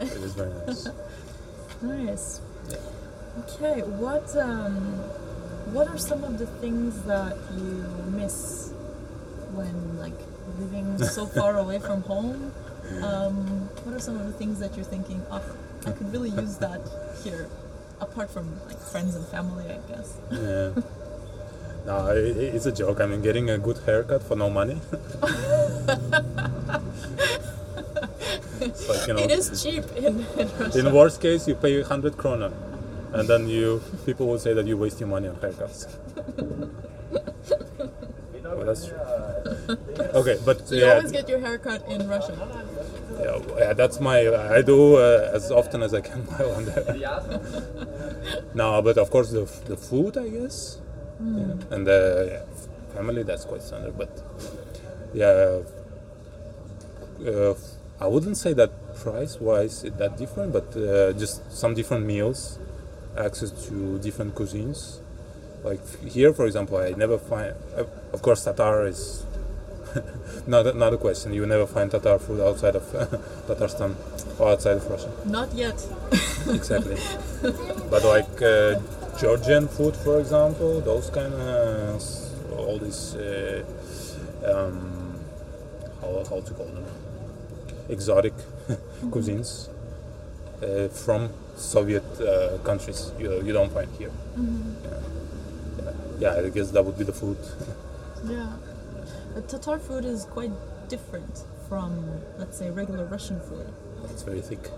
[0.00, 0.88] It is very nice.
[1.82, 2.40] Nice.
[2.70, 2.76] Yeah.
[3.40, 4.74] Okay, what um,
[5.74, 7.84] what are some of the things that you
[8.20, 8.70] miss
[9.54, 10.18] when like
[10.58, 12.52] living so far away from home?
[13.02, 15.20] Um, what are some of the things that you're thinking?
[15.30, 15.42] Oh,
[15.86, 16.80] I could really use that
[17.22, 17.48] here,
[18.04, 20.16] apart from like friends and family, I guess.
[20.30, 20.70] Yeah.
[21.86, 23.02] No, it, it's a joke.
[23.02, 24.80] I mean, getting a good haircut for no money.
[25.20, 25.34] like
[29.06, 29.20] you know.
[29.20, 30.78] It is cheap in, in Russia.
[30.78, 32.54] In worst case, you pay 100 krona,
[33.12, 35.86] and then you people will say that you waste your money on haircuts.
[38.42, 38.96] well, that's true.
[40.14, 42.34] Okay, but you yeah, always get your haircut in Russia.
[43.20, 44.18] Yeah, yeah, that's my.
[44.56, 46.96] I do uh, as often as I can while I'm there.
[48.54, 50.78] no, but of course the the food, I guess,
[51.20, 51.74] yeah.
[51.74, 52.00] and the
[52.32, 53.96] yeah, family that's quite standard.
[53.96, 54.10] But
[55.12, 55.60] yeah,
[57.26, 57.54] uh,
[58.00, 62.58] I wouldn't say that price-wise it's that different, but uh, just some different meals,
[63.16, 64.98] access to different cuisines.
[65.62, 67.54] Like here, for example, I never find.
[67.76, 69.24] Uh, of course, Tatar is
[70.46, 71.32] not a, not a question.
[71.32, 73.06] You never find Tatar food outside of uh,
[73.46, 73.94] Tatarstan
[74.38, 75.10] or outside of Russia.
[75.24, 75.74] Not yet.
[76.48, 76.96] exactly.
[77.90, 78.80] but like uh,
[79.18, 82.02] Georgian food, for example, those kind of
[82.58, 83.62] all these uh,
[84.44, 85.14] um,
[86.00, 86.84] how how to call them
[87.88, 88.32] exotic
[89.10, 89.68] cuisines
[90.62, 94.10] uh, from Soviet uh, countries you, you don't find here.
[96.18, 96.34] Yeah.
[96.36, 97.36] yeah, I guess that would be the food.
[98.26, 98.46] Yeah.
[99.34, 100.52] But Tatar food is quite
[100.88, 103.66] different from, let's say, regular Russian food.
[104.10, 104.70] It's very thick.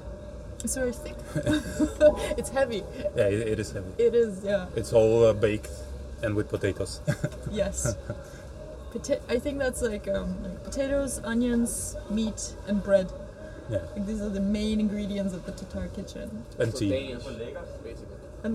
[0.64, 1.16] It's very thick.
[2.38, 2.82] it's heavy.
[3.16, 3.90] Yeah, it, it is heavy.
[3.98, 4.66] It is, yeah.
[4.74, 5.70] It's all uh, baked
[6.22, 7.00] and with potatoes.
[7.52, 7.96] Yes.
[8.92, 13.12] Pota- I think that's like, um, like potatoes, onions, meat, and bread.
[13.70, 16.44] yeah, Like these are the main ingredients of the Tatar kitchen.
[16.58, 17.16] and So tea.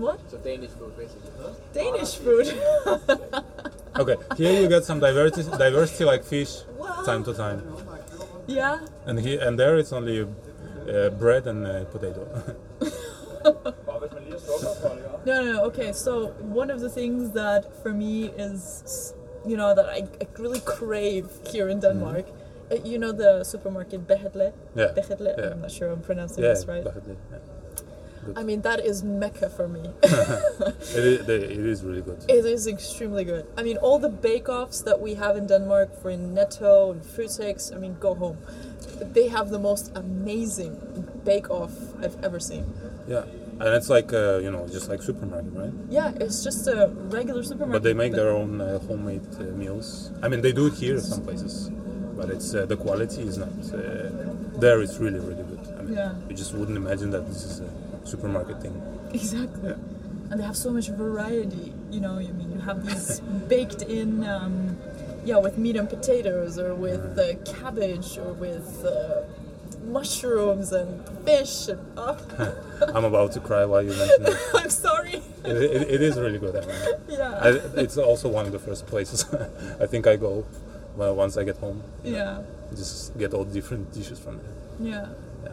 [0.00, 0.30] And what?
[0.30, 1.30] So Danish food, basically.
[1.72, 3.42] Danish food.
[3.98, 7.02] Okay, here you get some diversity, diversity like fish, Wow.
[7.04, 7.60] time to time,
[8.46, 8.78] yeah.
[9.06, 12.26] and here and there it's only uh, bread and uh, potato.
[15.24, 15.64] No, no, no.
[15.66, 19.14] Okay, so one of the things that for me is,
[19.46, 22.26] you know, that I, I really crave here in Denmark,
[22.70, 24.52] uh, you know, the supermarket Bahetle.
[24.74, 25.36] yeah, Bahetle.
[25.38, 25.50] Yeah.
[25.52, 26.84] I'm not sure I'm pronouncing yeah, this right.
[26.84, 27.38] definitely, yeah.
[28.36, 29.80] I mean, that is mecca for me.
[30.02, 32.24] it, is, it is really good.
[32.28, 33.46] it is extremely good.
[33.56, 37.74] I mean, all the bake-offs that we have in Denmark for in Netto and Føtex,
[37.74, 38.38] I mean, go home.
[39.00, 40.74] They have the most amazing
[41.24, 42.64] bake-off I've ever seen.
[43.08, 43.24] Yeah,
[43.58, 45.72] and it's like uh, you know just like supermarket, right?
[45.90, 47.72] Yeah, it's just a regular supermarket.
[47.72, 50.12] But they make their own uh, homemade uh, meals.
[50.22, 51.70] I mean, they do it here in some places,
[52.16, 54.10] but it's uh, the quality is not uh,
[54.60, 54.80] there.
[54.82, 55.60] It's really really good.
[55.78, 56.14] I mean, Yeah.
[56.28, 57.70] you just wouldn't imagine that this is a
[58.04, 58.80] supermarket thing.
[59.12, 59.70] Exactly.
[59.70, 59.76] Yeah.
[60.30, 61.72] And they have so much variety.
[61.90, 64.78] You know, I mean, you have these baked in, um,
[65.24, 69.22] yeah, with meat and potatoes, or with uh, cabbage, or with uh,
[69.84, 71.68] mushrooms and fish.
[71.68, 72.16] And oh,
[72.94, 74.36] I'm about to cry while you mention it.
[74.54, 75.22] I'm sorry.
[75.44, 76.56] It, it, it is really good.
[76.56, 76.78] I mean,
[77.18, 77.38] Yeah.
[77.42, 77.48] I,
[77.80, 79.26] it's also one of the first places
[79.80, 80.44] I think I go
[80.96, 81.82] well, once I get home.
[82.04, 82.42] yeah.
[82.74, 84.92] Just get all different dishes from there.
[84.92, 85.06] Yeah.
[85.44, 85.50] Yeah.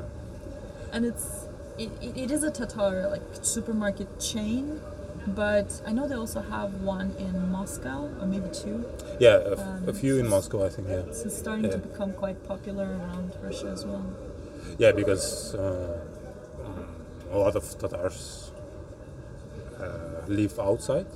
[0.94, 1.39] And it's
[1.84, 4.80] it, it, it is a Tatar like supermarket chain,
[5.28, 8.86] but I know they also have one in Moscow or maybe two.
[9.20, 10.88] Yeah, a, f- a Um, few in Moscow, I think.
[10.88, 14.04] Yeah, it's starting to become quite popular around Russia as well.
[14.78, 16.00] yeah, because uh,
[16.64, 18.52] mm, a lot of Tatars
[19.80, 19.86] uh,
[20.28, 21.08] live outside.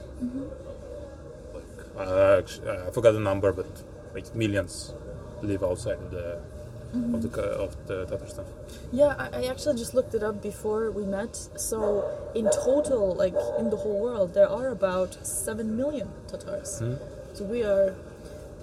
[1.54, 1.64] Like,
[1.98, 3.68] uh, uh, I forgot the number, but
[4.16, 4.94] like millions
[5.42, 6.40] live outside of the
[6.94, 8.46] of the of the Tatarstan.
[8.92, 11.36] Yeah, I, I actually just looked it up before we met.
[11.58, 11.80] So
[12.36, 16.80] in total, like in the whole world, there are about seven million Tatars.
[16.80, 16.96] Hmm.
[17.34, 17.96] So we are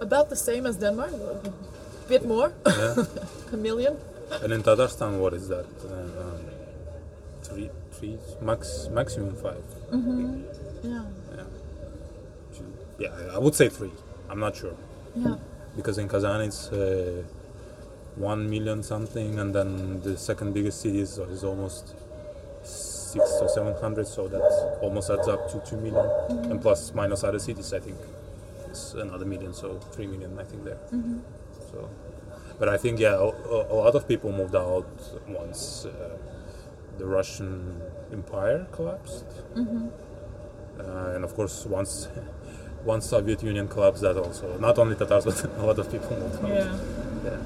[0.01, 2.95] about the same as Denmark, a bit more, Yeah.
[3.53, 3.97] a million.
[4.43, 5.67] and in Tatarstan, what is that?
[5.85, 6.41] Uh, um,
[7.43, 9.65] three three, max maximum five.
[9.91, 10.43] Mm-hmm.
[10.85, 11.03] Yeah.
[11.37, 11.45] Yeah,
[12.57, 13.93] Two- yeah, I would say three.
[14.31, 14.75] I'm not sure
[15.17, 15.35] Yeah.
[15.77, 17.23] because in Kazan it's uh,
[18.17, 21.95] one million something, and then the second biggest city is, is almost
[22.63, 26.07] six or seven hundred, so that almost adds up to two million,
[26.51, 27.97] and plus minus other cities, I think
[28.69, 30.79] it's another million, so three million, I think there.
[30.93, 31.19] Mm-hmm.
[31.73, 31.89] So,
[32.59, 34.87] but I think yeah, a, a lot of people moved out
[35.29, 36.17] once uh,
[36.99, 37.81] the Russian
[38.13, 39.25] Empire collapsed,
[39.57, 39.89] Mm-hmm.
[40.81, 42.09] uh, and of course once
[42.85, 46.45] once Soviet Union collapsed, that also not only Tatars but a lot of people moved
[46.45, 46.49] out.
[46.51, 46.79] Yeah.
[47.25, 47.37] Yeah.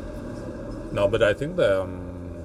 [0.94, 2.44] No, but I think the um,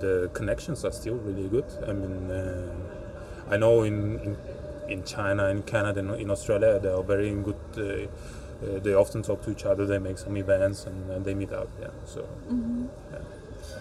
[0.00, 1.64] the connections are still really good.
[1.86, 2.72] I mean, uh,
[3.48, 4.36] I know in, in
[4.88, 7.56] in China, in Canada, and in Australia, they are very good.
[7.76, 9.86] Uh, uh, they often talk to each other.
[9.86, 11.68] They make some events and, and they meet up.
[11.80, 11.88] Yeah.
[12.04, 12.86] So Mm-hmm.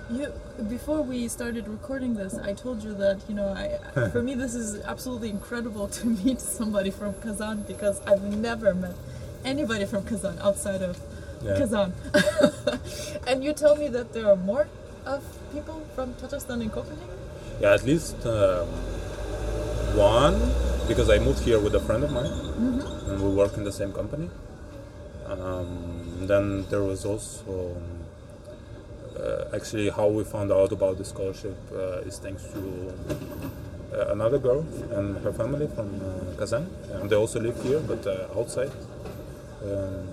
[0.10, 0.32] You
[0.70, 4.54] before we started recording this, I told you that you know, I, for me this
[4.54, 8.96] is absolutely incredible to meet somebody from Kazan because I've never met
[9.44, 11.00] anybody from Kazan outside of
[11.44, 11.58] yeah.
[11.58, 11.94] Kazan.
[13.28, 14.68] and you tell me that there are more
[15.06, 15.24] of
[15.54, 17.18] people from Tatarstan in Copenhagen.
[17.62, 18.68] Yeah, at least um,
[19.96, 20.40] one
[20.88, 22.26] because I moved here with a friend of mine,
[22.56, 23.10] Mm-hmm.
[23.12, 24.30] and we work in the same company.
[25.28, 28.06] Um, then there was also um,
[29.20, 32.94] uh, actually how we found out about the scholarship uh, is thanks to
[33.94, 38.06] uh, another girl and her family from uh, Kazan, and they also live here but
[38.06, 38.72] uh, outside.
[39.64, 40.08] Um,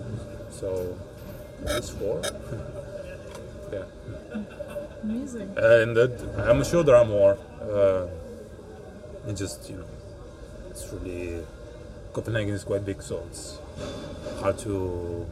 [0.49, 0.97] so
[1.67, 2.21] it's four.
[3.71, 3.83] yeah.
[5.03, 5.53] Amazing.
[5.57, 7.37] and that, I'm sure there are more.
[7.61, 8.07] Uh,
[9.27, 9.85] it just you know,
[10.69, 11.43] it's really
[12.13, 13.57] Copenhagen is quite big, so it's
[14.39, 15.25] hard to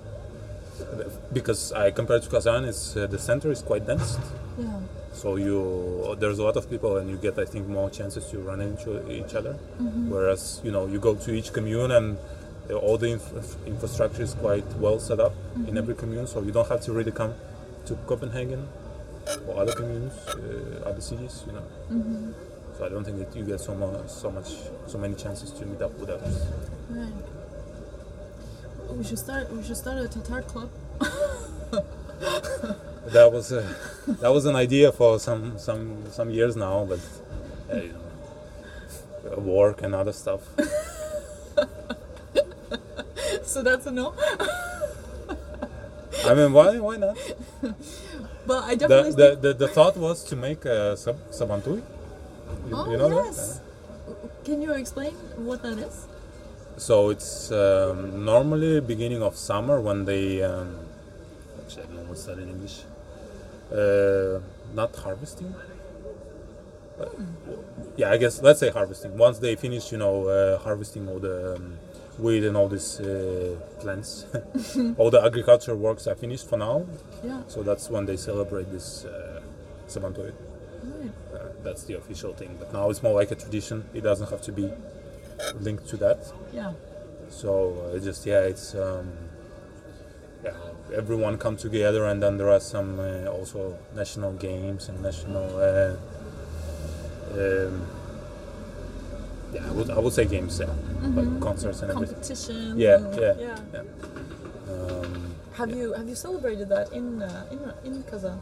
[1.32, 4.18] because I compared to Kazan, it's uh, the center is quite dense,
[4.58, 4.80] Yeah.
[5.14, 8.40] so you there's a lot of people, and you get I think more chances to
[8.40, 9.54] run into each other.
[10.10, 12.18] Whereas you know you go to each commune and
[12.70, 15.34] all the inf- infrastructure is quite well set up
[15.68, 17.34] in every commune, so you don't have to really come
[17.86, 18.68] to Copenhagen
[19.48, 21.64] or other communes, uh, other cities, you know.
[21.92, 22.32] Mm-hmm.
[22.78, 24.54] So I don't think that you get so much, so much,
[24.88, 26.46] so many chances to meet up with others.
[26.90, 27.14] Right.
[28.92, 29.52] We should start.
[29.52, 30.70] We should start a Tatar club.
[33.08, 33.68] That was uh,
[34.22, 37.00] that was an idea for some some some years now, but
[37.72, 37.94] uh, you
[39.26, 40.42] know, work and other stuff.
[43.52, 44.14] so that's a no.
[46.26, 47.18] I mean, why why not?
[48.46, 49.12] But I The definitely.
[49.24, 51.82] the, the, the thought was to make a sub sabantui.
[52.68, 53.60] You, oh you know yes.
[53.60, 54.44] that?
[54.46, 55.14] Can you explain
[55.46, 56.08] what that is?
[56.78, 60.80] So it's um, normally beginning of summer when they um,
[61.60, 62.82] actually I don't know what's that in English.
[63.72, 64.40] Uh,
[64.74, 65.54] not harvesting.
[67.00, 67.06] Uh,
[67.98, 69.18] yeah, I guess let's say harvesting.
[69.18, 71.78] Once they finish, you know, uh, harvesting all the um,
[72.22, 74.26] wheat and all these uh, plants,
[74.98, 76.86] all the agriculture works are finished for now.
[77.24, 77.42] Yeah.
[77.48, 79.42] So that's when they celebrate this uh.
[80.84, 81.12] Right.
[81.34, 82.56] Uh, that's the official thing.
[82.58, 83.90] But now it's more like a tradition.
[83.94, 84.72] It doesn't have to be
[85.60, 86.32] linked to that.
[86.54, 86.74] Yeah.
[87.30, 89.12] So uh, it's just yeah, it's um,
[90.44, 90.54] yeah,
[90.96, 95.46] everyone come together, and then there are some uh, also national games and national.
[95.60, 95.96] Uh,
[97.34, 97.88] um,
[99.54, 100.68] yeah, I would I would say games, yeah,
[101.16, 102.16] like concerts and everything.
[102.16, 102.80] Competition.
[102.80, 103.60] Yeah, and- yeah, yeah.
[103.74, 104.74] yeah.
[104.74, 108.40] Um, Have you have you celebrated that in uh, in in Kazan?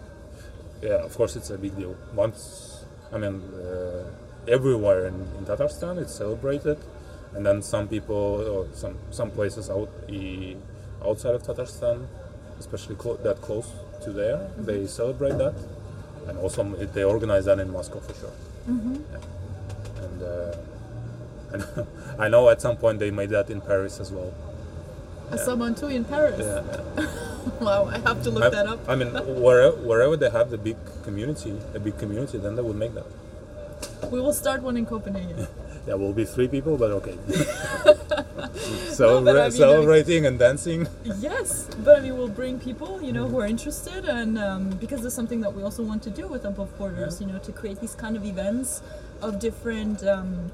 [0.82, 1.95] yeah, of course it's a big deal.
[2.16, 4.03] Once, I mean, uh,
[4.47, 6.78] everywhere in, in Tatarstan it's celebrated,
[7.36, 8.16] and then some people
[8.53, 9.89] or some some places out
[11.03, 12.05] outside of Tatarstan,
[12.60, 13.68] especially clo- that close
[14.03, 15.55] to there, they celebrate that,
[16.28, 18.36] and also they organize that in Moscow for sure.
[18.68, 20.03] Yeah.
[20.05, 20.55] And uh,
[21.52, 21.88] and
[22.20, 24.34] I know at some point they made that in Paris as well.
[25.32, 26.39] A Sabantui in Paris.
[26.39, 26.64] Yeah,
[26.97, 27.08] yeah.
[27.62, 28.80] Wow, I have to look I, that up.
[28.88, 29.10] I mean,
[29.41, 33.06] wherever, wherever they have the big community, a big community, then they would make that.
[34.12, 35.47] We will start one in Copenhagen.
[35.86, 37.14] There will be three people, but okay.
[38.54, 40.88] Celebra- No, but I mean, celebrating and dancing.
[41.20, 45.04] yes, but I mean, we'll bring people, you know, who are interested, and um, because
[45.06, 47.80] it's something that we also want to do with Above Borders, you know, to create
[47.80, 48.82] these kind of events
[49.22, 50.52] of different, um,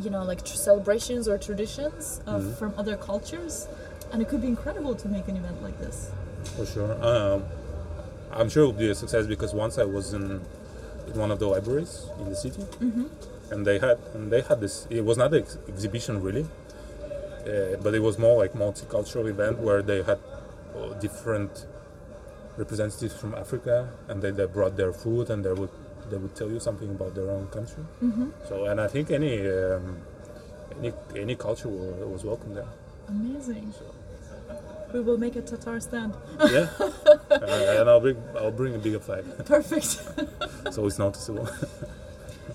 [0.00, 2.54] you know, like tr- celebrations or traditions of, Mhm.
[2.56, 3.66] from other cultures,
[4.12, 6.10] and it could be incredible to make an event like this.
[6.56, 6.92] For sure.
[7.04, 7.44] Um,
[8.32, 10.40] I'm sure it will be a success because once I was in,
[11.08, 13.04] in one of the libraries in the city, Mm-hmm.
[13.52, 14.86] and they had and they had this.
[14.90, 16.46] It was not an ex- exhibition really,
[17.46, 20.18] uh, but it was more like multicultural event where they had
[20.76, 21.66] uh, different
[22.56, 25.70] representatives from Africa, and they, they brought their food and they would
[26.10, 27.84] they would tell you something about their own country.
[28.02, 28.28] Mm-hmm.
[28.48, 29.96] So, and I think any um,
[30.78, 32.68] any any culture wa- was welcome there.
[33.08, 33.72] Amazing.
[33.78, 33.84] So,
[34.92, 36.12] We will make a Tatar stand.
[36.50, 36.68] yeah,
[37.30, 37.44] and,
[37.80, 40.02] and I'll bring I'll bring a bigger flag, Perfect.
[40.74, 41.48] so it's noticeable.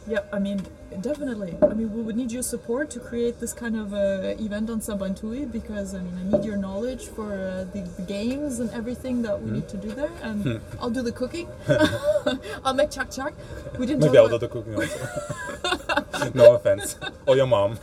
[0.08, 0.66] yeah, I mean,
[1.02, 1.58] definitely.
[1.62, 4.80] I mean, we would need your support to create this kind of uh, event on
[4.80, 9.22] Sabantui because I mean, I need your knowledge for uh, the, the games and everything
[9.24, 11.50] that we need to do there, and I'll do the cooking.
[12.66, 13.34] I'll make chak chak.
[13.78, 14.06] We didn't.
[14.06, 16.32] Maybe I'll do the cooking also.
[16.34, 17.78] no offense, or your mom.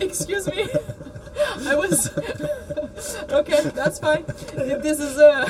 [0.00, 0.68] Excuse me.
[1.66, 2.10] I was
[3.30, 3.60] okay.
[3.74, 4.24] That's fine.
[4.26, 5.44] This is uh,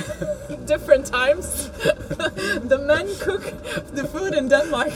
[0.64, 1.68] different times.
[2.72, 3.42] the men cook
[3.92, 4.92] the food in Denmark.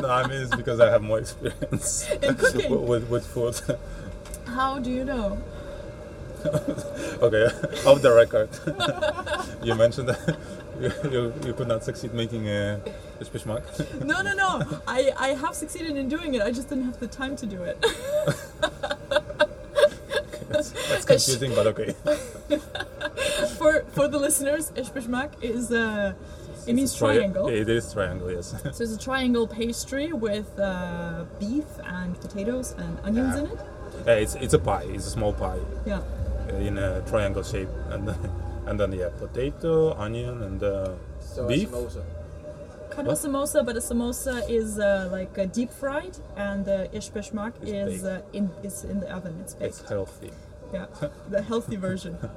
[0.00, 2.86] no, I mean it's because I have more experience In cooking?
[2.86, 3.60] with, with, food.
[4.46, 5.38] How do you know?
[7.20, 7.46] okay,
[7.84, 8.48] off the record,
[9.64, 10.36] you mentioned that
[10.80, 12.80] you, you, you could not succeed making a,
[13.20, 13.62] a spishmak.
[14.04, 14.62] No, no, no.
[14.86, 16.42] I, I have succeeded in doing it.
[16.42, 17.84] I just didn't have the time to do it.
[20.48, 21.94] That's, that's confusing, but okay.
[23.58, 26.14] for for the listeners, ishbishmak is uh,
[26.66, 27.48] it means Tri- triangle.
[27.48, 28.54] It is triangle, yes.
[28.72, 33.40] So it's a triangle pastry with uh, beef and potatoes and onions Yeah.
[33.40, 33.58] in it.
[34.06, 34.84] Yeah, it's it's a pie.
[34.88, 36.00] It's a small pie Yeah.
[36.50, 38.20] uh, in a triangle shape, and then,
[38.66, 41.72] and then yeah, potato, onion, and uh, So beef.
[41.72, 42.02] a samosa.
[43.06, 48.04] A samosa, but a samosa is uh, like uh, deep fried, and the ishbishmak is
[48.04, 49.36] uh, in is in the oven.
[49.40, 49.80] It's baked.
[49.80, 50.30] It's healthy.
[50.72, 50.86] Yeah,
[51.30, 52.18] the healthy version.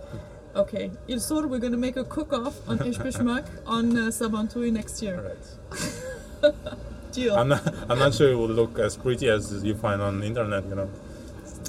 [0.53, 5.15] Okay, Ilsur, we're gonna make a cook-off on ishbishmak on uh, Sabantui next year.
[5.29, 6.53] right.
[7.13, 7.37] Deal.
[7.37, 7.63] I'm not.
[7.89, 10.75] I'm not sure it will look as pretty as you find on the internet, you
[10.75, 10.89] know.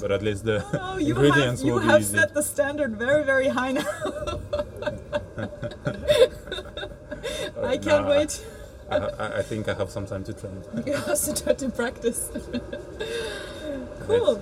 [0.01, 2.17] But at least the Oh, you ingredients have you will be have easy.
[2.17, 3.85] set the standard very very high now.
[7.63, 8.45] I can't Nah, wait.
[8.89, 10.61] I, I, I think I have some time to train.
[10.85, 12.29] You have to start to practice.
[14.07, 14.41] cool.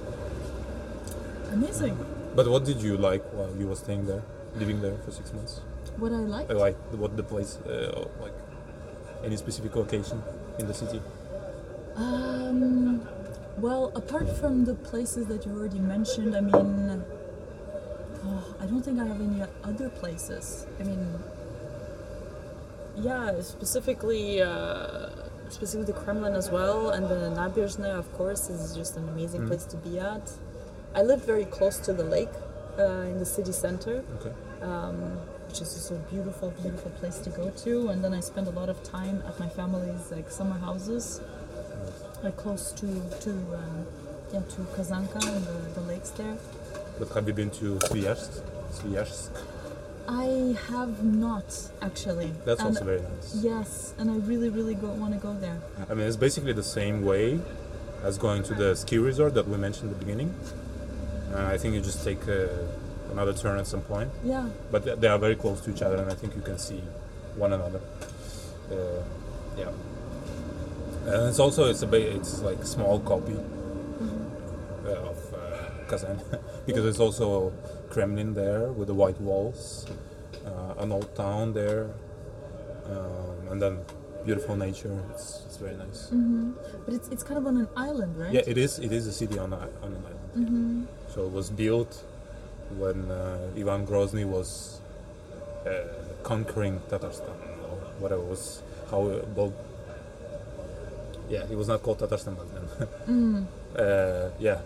[1.51, 1.97] Amazing.
[2.35, 4.23] But what did you like while you were staying there,
[4.55, 5.61] living there for six months?
[5.97, 6.49] What I like.
[6.49, 8.33] Uh, Like what the place, uh, like
[9.23, 10.23] any specific location
[10.59, 11.01] in the city?
[11.95, 13.05] Um,
[13.57, 17.03] well, apart from the places that you already mentioned, I mean,
[18.25, 20.65] oh, I don't think I have any other places.
[20.79, 21.05] I mean,
[22.97, 25.09] yeah, specifically, uh,
[25.49, 29.65] specifically the Kremlin as well, and the Nabizhne, of course, is just an amazing place
[29.65, 30.31] to be at.
[30.93, 32.29] I lived very close to the lake
[32.77, 34.33] uh, in the city center Okay.
[34.61, 35.17] um,
[35.47, 37.89] which is just a beautiful, beautiful place to go to.
[37.89, 41.21] And then I spend a lot of time at my family's like summer houses,
[42.23, 42.87] like close to
[43.21, 43.85] to um,
[44.33, 46.37] yeah to Kazanka and the, the lakes there.
[46.99, 48.41] But have you been to Sviazhsk?
[48.73, 49.29] Sviazhsk?
[50.11, 51.45] I have not
[51.81, 52.31] actually.
[52.43, 53.35] That's and also very nice.
[53.41, 55.57] Yes, and I really, really go, want to go there.
[55.89, 57.39] I mean, it's basically the same way
[58.03, 60.35] as going to the ski resort that we mentioned at the beginning.
[61.33, 62.47] Uh, I think you just take uh,
[63.11, 66.11] another turn at some point, Yeah, but they are very close to each other, and
[66.11, 66.81] I think you can see
[67.37, 67.79] one another.
[68.69, 68.75] Uh,
[69.57, 69.69] yeah,
[71.05, 73.35] and it's also it's a ba- it's like a small copy
[74.85, 76.19] uh, of uh, Kazan
[76.65, 77.53] because it's also
[77.91, 79.85] Kremlin there with the white walls,
[80.45, 81.89] uh, an old town there,
[82.89, 83.79] um, and then
[84.25, 85.03] beautiful nature.
[85.11, 86.07] It's, it's very nice.
[86.85, 88.33] but it's it's kind of on an island, right?
[88.33, 88.79] Yeah, it is.
[88.79, 90.29] It is a city on, a, on an island.
[90.37, 90.83] Mm-hmm.
[91.13, 92.03] So it was built
[92.77, 94.79] when uh, Ivan Grozny was
[95.65, 95.71] uh,
[96.23, 97.35] conquering Tatarstan,
[97.69, 99.07] or whatever was how
[101.29, 102.87] Yeah, it was not called Tatarstan back then.
[103.07, 103.45] Mm.
[103.75, 104.59] uh, yeah,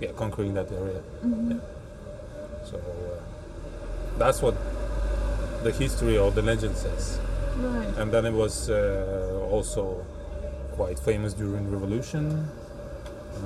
[0.00, 1.00] yeah, conquering that area.
[1.24, 1.50] Mm-hmm.
[1.52, 1.58] Yeah.
[2.74, 4.54] So uh, that's what
[5.62, 7.18] the history or the legend says.
[7.56, 7.98] Right.
[7.98, 10.04] And then it was uh, also
[10.72, 12.48] quite famous during revolution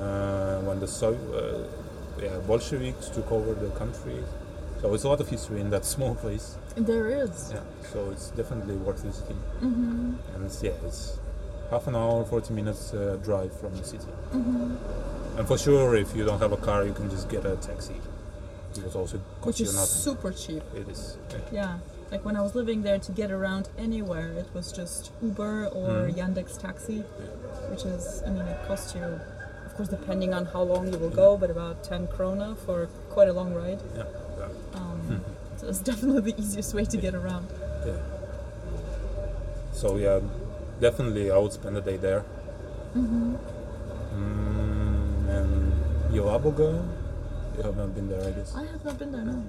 [0.01, 1.67] uh, when the Sov- uh,
[2.21, 4.23] yeah, Bolsheviks took over the country.
[4.81, 6.57] So it's a lot of history in that small place.
[6.75, 7.51] There is.
[7.53, 7.61] Yeah,
[7.91, 9.37] so it's definitely worth visiting.
[9.61, 10.13] Mm-hmm.
[10.35, 11.19] And it's, yeah, it's
[11.69, 14.07] half an hour, 40 minutes uh, drive from the city.
[14.33, 15.37] Mm-hmm.
[15.37, 17.95] And for sure, if you don't have a car, you can just get a taxi.
[18.75, 20.63] Because also Which is super cheap.
[20.75, 21.17] It is.
[21.31, 21.37] yeah.
[21.51, 21.77] Yeah,
[22.11, 25.89] like when I was living there to get around anywhere, it was just Uber or
[26.07, 26.15] Mhm.
[26.17, 26.99] Yandex Taxi,
[27.71, 29.03] which is, I mean, it costs you,
[29.65, 33.27] of course, depending on how long you will go, but about 10 krona for quite
[33.27, 33.81] a long ride.
[33.95, 34.03] Yeah.
[34.39, 34.79] yeah.
[34.79, 35.21] Um,
[35.57, 37.47] so it's definitely the easiest way to get around.
[37.85, 37.93] Yeah.
[39.73, 40.19] So yeah,
[40.79, 42.23] definitely I would spend a day there.
[42.95, 43.35] Mm-hmm.
[44.15, 45.73] Mm, and
[46.11, 46.83] Yelabuga,
[47.59, 48.55] you have not been there, I guess.
[48.55, 49.43] I have not been there, no.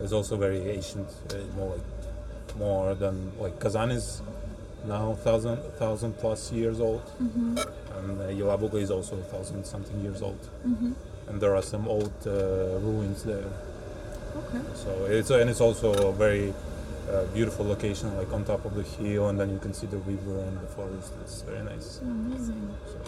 [0.00, 4.22] It's also very ancient, uh, more like more than like Kazan is
[4.86, 10.38] now thousand thousand plus years old, and uh, Yelabuga is also thousand something years old,
[11.28, 13.50] and there are some old uh, ruins there.
[14.36, 14.60] Okay.
[14.74, 16.52] So it's and it's also a very
[17.10, 19.98] uh, beautiful location, like on top of the hill, and then you can see the
[19.98, 21.12] river and the forest.
[21.22, 22.00] It's very nice.
[22.02, 22.74] Amazing.
[22.86, 22.98] So,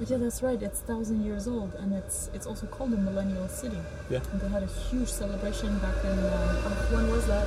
[0.00, 0.60] But yeah, that's right.
[0.62, 3.76] It's thousand years old, and it's it's also called the Millennial City.
[4.08, 4.20] Yeah.
[4.32, 7.46] And they had a huge celebration back in uh, oh, when was that?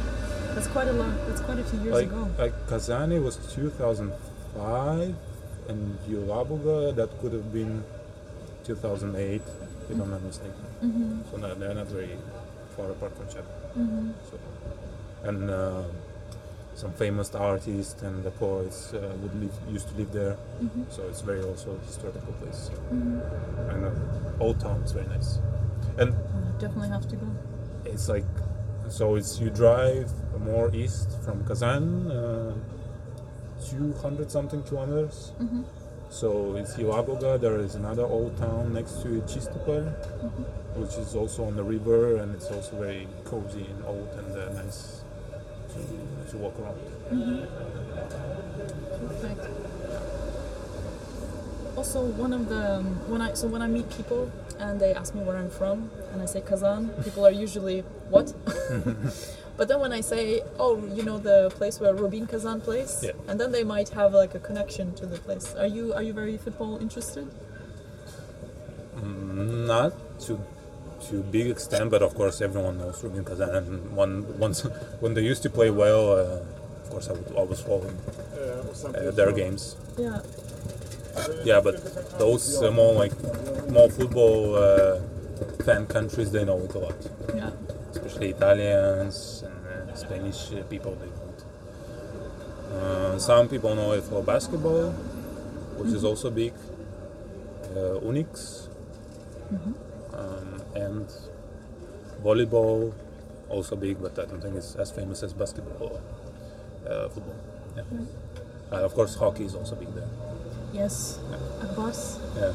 [0.53, 1.17] That's quite a long.
[1.27, 2.29] That's quite a few years like ago.
[2.37, 5.15] like Kazani was 2005,
[5.67, 7.83] and Yelabuga that could have been
[8.65, 9.41] 2008,
[9.89, 10.53] if I'm not mistaken.
[10.83, 11.21] Mm-hmm.
[11.31, 12.15] So no, they're not very
[12.77, 13.53] far apart from each other.
[13.75, 14.11] Mm-hmm.
[14.29, 14.37] So,
[15.27, 15.83] and uh,
[16.75, 20.37] some famous artists and the poets uh, would live, used to live there.
[20.61, 20.83] Mm-hmm.
[20.89, 22.69] So it's very also historical place.
[22.91, 23.69] Mm-hmm.
[23.69, 25.39] And uh, old town is very nice.
[25.97, 26.15] And
[26.59, 27.27] definitely have to go.
[27.85, 28.25] it's like
[28.89, 32.53] so it's you drive more east from Kazan, uh,
[33.69, 35.31] 200 something kilometers.
[35.39, 35.63] Mm-hmm.
[36.09, 37.39] So it's Yelabuga.
[37.39, 39.85] There is another old town next to it, Chistopol,
[40.75, 44.61] which is also on the river, and it's also very cozy and old and uh,
[44.61, 45.02] nice
[45.73, 46.79] to, to walk around.
[49.07, 49.47] Perfect.
[51.75, 55.15] Also, one of the um, when I so when I meet people and they ask
[55.15, 58.31] me where I'm from and I say Kazan, people are usually what?
[59.57, 63.11] but then when I say, oh, you know the place where Rubin Kazan plays, Yeah.
[63.27, 65.55] and then they might have like a connection to the place.
[65.55, 67.27] Are you are you very football interested?
[68.97, 70.39] Mm, not to
[71.09, 73.55] to big extent, but of course everyone knows Rubin Kazan.
[73.55, 74.61] And one once
[74.99, 76.41] when they used to play well, uh,
[76.83, 79.75] of course I would always follow uh, their games.
[79.97, 80.19] Yeah.
[81.43, 83.13] Yeah, but those uh, more like
[83.69, 84.99] more football uh,
[85.63, 86.95] fan countries, they know it a lot.
[87.35, 87.51] Yeah.
[87.95, 90.95] especially Italians and uh, Spanish uh, people.
[90.95, 91.43] They know it.
[92.73, 94.91] Uh, some people know it for basketball,
[95.77, 96.53] which is also big.
[97.75, 98.67] Uh, UNICS
[99.51, 99.75] um,
[100.75, 101.07] and
[102.23, 102.93] volleyball,
[103.49, 107.35] also big, but I don't think it's as famous as basketball or uh, football.
[107.75, 107.83] Yeah.
[108.71, 110.09] Uh, of course, hockey is also big there.
[110.73, 111.19] Yes.
[111.61, 112.19] Ak Bars.
[112.35, 112.53] Yeah.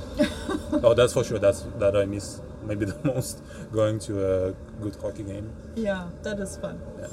[0.83, 1.39] oh, that's for sure.
[1.39, 3.41] That's that I miss maybe the most
[3.73, 4.53] going to a
[4.83, 5.53] good hockey game.
[5.77, 6.81] Yeah, that is fun.
[6.99, 7.07] Yeah.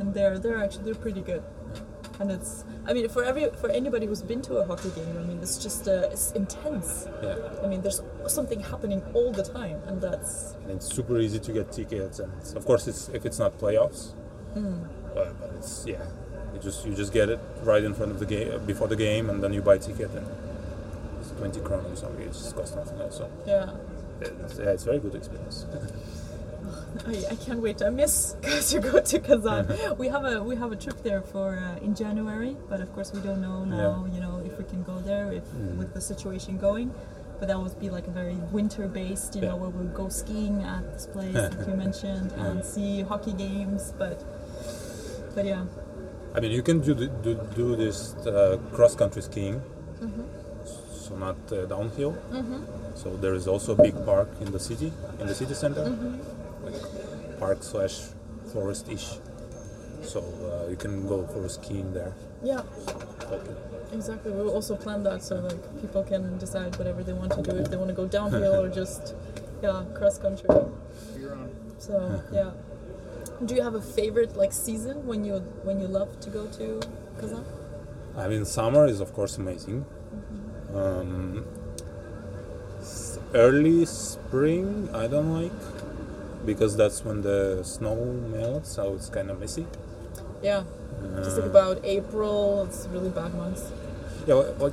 [0.00, 1.42] And they're they're actually they're pretty good.
[2.22, 5.24] And it's I mean for every for anybody who's been to a hockey game, I
[5.28, 7.08] mean it's just uh, it's intense.
[7.22, 7.36] Yeah.
[7.62, 11.52] I mean there's something happening all the time, and that's and it's super easy to
[11.52, 14.12] get tickets and of course it's if it's not playoffs
[15.14, 16.04] but, but it's yeah
[16.54, 19.30] you just you just get it right in front of the game before the game
[19.30, 20.26] and then you buy ticket and
[21.20, 23.70] it's 20 kroner or something it just costs nothing else so yeah.
[24.20, 25.66] it's, yeah it's a very good experience
[27.06, 27.82] I, I can't wait.
[27.82, 28.36] I miss
[28.70, 29.66] to go to Kazan.
[29.98, 33.12] we have a we have a trip there for uh, in January, but of course
[33.12, 34.06] we don't know now.
[34.12, 35.44] You know if we can go there if
[35.78, 36.92] with the situation going.
[37.38, 40.62] But that would be like a very winter based, you know, where we'll go skiing
[40.62, 43.92] at this place that you mentioned and see hockey games.
[43.98, 44.22] But
[45.34, 45.64] but yeah,
[46.34, 49.60] I mean you can do the, do, do this uh, cross country skiing
[51.02, 52.16] so not uh, downhill
[52.94, 56.41] so there is also a big park in the city in the city center like
[57.42, 57.96] park slash
[58.52, 59.08] forest ish
[60.12, 62.12] so uh, you can go for skiing there
[62.44, 62.62] yeah,
[63.30, 63.54] Okay.
[63.92, 64.32] exactly.
[64.32, 67.56] We will also plan that so like people can decide whatever they want to do
[67.56, 69.14] if they want to go downhill or just
[69.62, 70.48] yeah cross country.
[71.78, 72.50] So yeah.
[73.46, 75.34] Do you have a favorite like season when you
[75.68, 76.80] when you love to go to
[77.20, 77.44] Kazan?
[78.16, 79.86] I mean, summer is of course amazing.
[80.74, 81.44] Um,
[83.34, 85.52] early spring, I don't like
[86.44, 87.96] because that's when the snow
[88.30, 89.66] melts, so it's kind of messy.
[90.42, 90.64] Yeah.
[91.16, 93.70] Just like about April, it's really bad months.
[94.26, 94.72] Yeah, like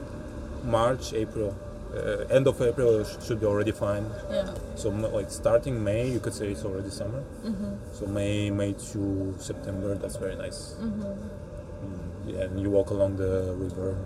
[0.64, 1.56] March, April,
[1.96, 4.06] uh, end of April should be already fine.
[4.30, 4.54] Yeah.
[4.76, 7.24] So like starting May, you could say it's already summer.
[7.44, 7.74] Mm-hmm.
[7.94, 10.76] So May, May to September, that's very nice.
[10.80, 11.04] Mm-hmm.
[11.04, 13.98] Mm, yeah, and you walk along the river.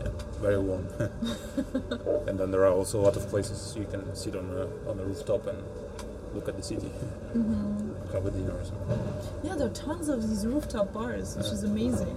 [0.00, 0.10] Yeah,
[0.40, 0.86] very warm.
[2.28, 5.00] and then there are also a lot of places you can sit on a, on
[5.00, 5.58] a rooftop and
[6.38, 6.90] look at the city.
[8.12, 9.00] Have a dinner or something.
[9.42, 12.16] Yeah, there are tons of these rooftop bars, which is amazing.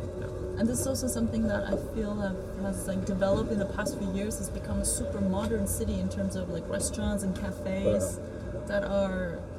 [0.57, 3.97] And this is also something that I feel have, has like developed in the past
[3.97, 4.37] few years.
[4.37, 8.67] Has become a super modern city in terms of like restaurants and cafes uh-huh.
[8.67, 9.39] that are.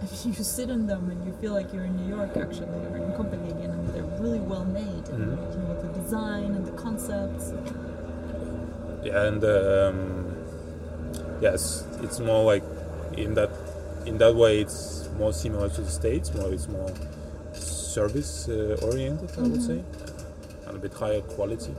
[0.00, 2.80] I mean, you sit in them and you feel like you're in New York actually,
[2.86, 3.70] or in Copenhagen.
[3.70, 7.52] I mean, they're really well made, and, you know, with the design and the concepts.
[9.04, 10.36] Yeah, and um,
[11.40, 12.64] yes, it's more like
[13.16, 13.50] in that
[14.06, 16.32] in that way it's more similar to the states.
[16.34, 16.92] More it's more
[17.52, 19.82] service uh, oriented, I would say.
[20.66, 21.74] And a bit higher quality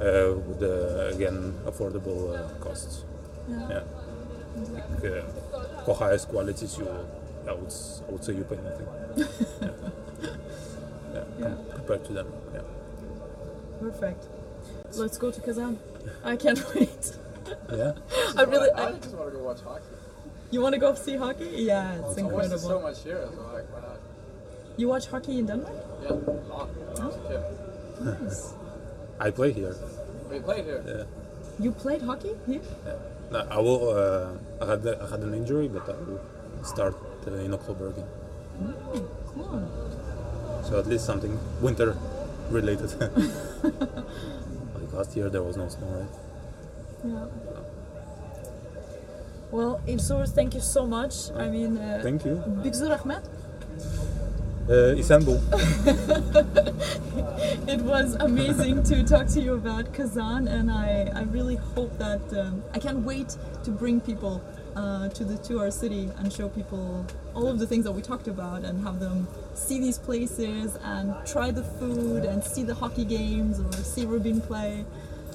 [0.00, 3.04] uh, with the, again affordable uh, costs.
[3.48, 3.68] Yeah.
[3.68, 3.82] Yeah.
[4.72, 6.88] Like, uh, for highest qualities, you
[7.48, 7.72] I would
[8.08, 8.86] I would say you pay nothing.
[9.62, 9.68] yeah.
[11.14, 11.24] Yeah.
[11.40, 11.54] Yeah.
[11.74, 12.32] Compared to them.
[12.54, 12.60] Yeah.
[13.80, 14.26] Perfect.
[14.94, 15.78] Let's go to Kazan.
[16.22, 17.16] I can't wait.
[17.72, 17.92] Yeah.
[18.36, 18.70] I really.
[18.70, 19.84] I, I, just want to go watch hockey.
[20.52, 21.48] You want to go see hockey?
[21.54, 22.82] Yeah, it's I watched it so incredible.
[22.82, 23.98] much here, so like, why not?
[24.76, 25.74] You watch hockey in Denmark?
[26.02, 26.10] Yeah,
[26.48, 26.68] long.
[26.68, 28.20] When I was.
[28.20, 28.54] Nice.
[29.18, 29.74] I play here.
[30.30, 30.82] We played here.
[30.86, 31.04] Yeah.
[31.58, 32.60] You played hockey here?
[33.30, 33.88] No, I will.
[33.90, 36.20] Uh, I had I had an injury, but I will
[36.64, 36.96] start
[37.26, 38.08] uh, in October again.
[39.34, 39.68] Cool.
[40.64, 41.96] So at least something winter
[42.50, 42.90] related.
[43.62, 46.12] like last year, there was no snow, right?
[47.04, 47.51] Yeah.
[49.52, 51.30] Well, Ilsur, thank you so much.
[51.36, 52.36] I mean, uh, Thank you.
[52.64, 53.22] Bigzur Ahmed,
[54.68, 55.36] Uh, Istanbul.
[57.68, 62.22] it was amazing to talk to you about Kazan, and I, I really hope that
[62.32, 64.40] um, I can't wait to bring people
[64.74, 68.00] uh, to the to our city and show people all of the things that we
[68.00, 72.74] talked about and have them see these places and try the food and see the
[72.74, 74.86] hockey games or see Rubin play.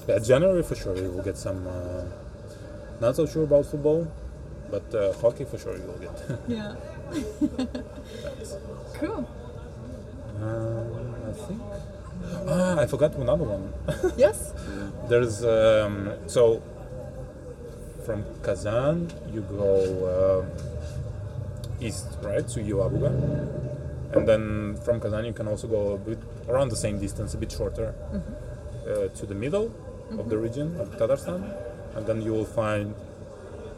[0.08, 1.66] Yeah, January for sure we will get some.
[1.68, 2.02] Uh,
[3.00, 4.06] not so sure about football,
[4.70, 6.16] but uh, hockey for sure you will get.
[6.48, 6.74] Yeah.
[8.94, 9.28] cool.
[10.42, 10.84] uh,
[11.28, 11.60] I think.
[12.48, 13.72] Ah, I forgot another one.
[14.16, 14.52] Yes.
[15.08, 16.62] There's um, so
[18.04, 23.10] from Kazan you go uh, east, right, to Yelabuga,
[24.14, 26.18] and then from Kazan you can also go a bit
[26.48, 27.94] around the same distance, a bit shorter,
[28.86, 29.70] uh, to the middle
[30.18, 31.42] of the region of Tatarstan,
[31.94, 32.94] and then you will find.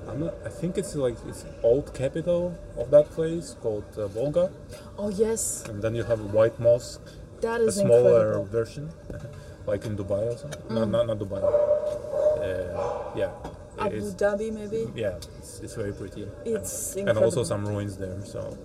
[0.08, 4.50] I'm not, I think it's like it's old capital of that place called uh, Bolgar,
[4.98, 7.00] Oh yes, and then you have a white mosque
[7.42, 8.44] that a smaller incredible.
[8.46, 8.90] version,
[9.66, 10.62] like in Dubai or something.
[10.74, 11.42] No, not not Dubai.
[11.42, 13.30] Uh, yeah,
[13.78, 14.88] Abu it's, Dhabi maybe.
[14.94, 16.26] yeah, it's, it's very pretty.
[16.44, 17.24] It's and incredible.
[17.26, 18.18] also some ruins there.
[18.24, 18.56] So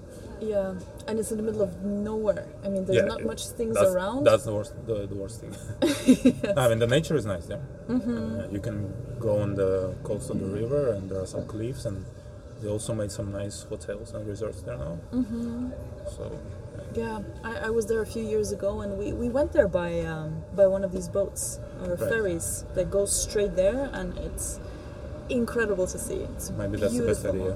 [0.42, 0.74] Yeah,
[1.08, 2.46] and it's in the middle of nowhere.
[2.64, 4.26] I mean, there's yeah, not much things that's, around.
[4.26, 4.74] That's the worst.
[4.86, 5.56] The, the worst thing.
[6.58, 7.62] I mean, the nature is nice there.
[7.88, 8.40] Mm-hmm.
[8.40, 11.86] Uh, you can go on the coast of the river, and there are some cliffs,
[11.86, 12.06] and
[12.62, 14.98] they also made some nice hotels and resorts there now.
[15.14, 15.70] Mm-hmm.
[16.16, 16.32] So
[16.94, 20.02] Yeah, I, I was there a few years ago, and we, we went there by
[20.02, 22.10] um, by one of these boats or Right.
[22.10, 24.60] ferries that goes straight there, and it's
[25.30, 26.16] incredible to see.
[26.36, 27.56] It's maybe that's the best idea.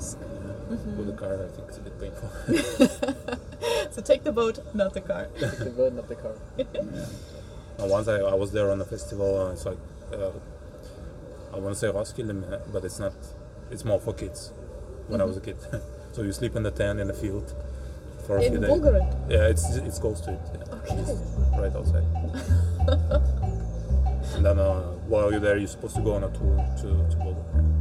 [0.70, 0.86] Mosque.
[0.88, 0.96] Yeah.
[0.98, 2.30] With the car, I think it's a bit painful.
[3.92, 5.28] So take the boat, not the car.
[5.40, 6.36] the bird, not the car.
[7.82, 9.78] Uh, once I, I was there on a festival, uh, it's like
[10.14, 10.32] uh,
[11.54, 12.34] I want to say Roskilde,
[12.74, 13.14] but it's not.
[13.72, 14.52] It's more for kids.
[15.08, 15.56] When I was a kid,
[16.12, 17.56] so you sleep in the tent in the field
[18.28, 18.70] for a few In days.
[18.70, 19.08] Bulgaria.
[19.30, 20.40] Yeah, it's it's Gold Street.
[20.54, 20.76] Yeah.
[20.76, 20.98] Okay.
[21.00, 21.12] It's
[21.58, 22.04] right outside.
[24.36, 27.16] and then uh, while you're there, you're supposed to go on a tour to to
[27.16, 27.79] Bulgaria.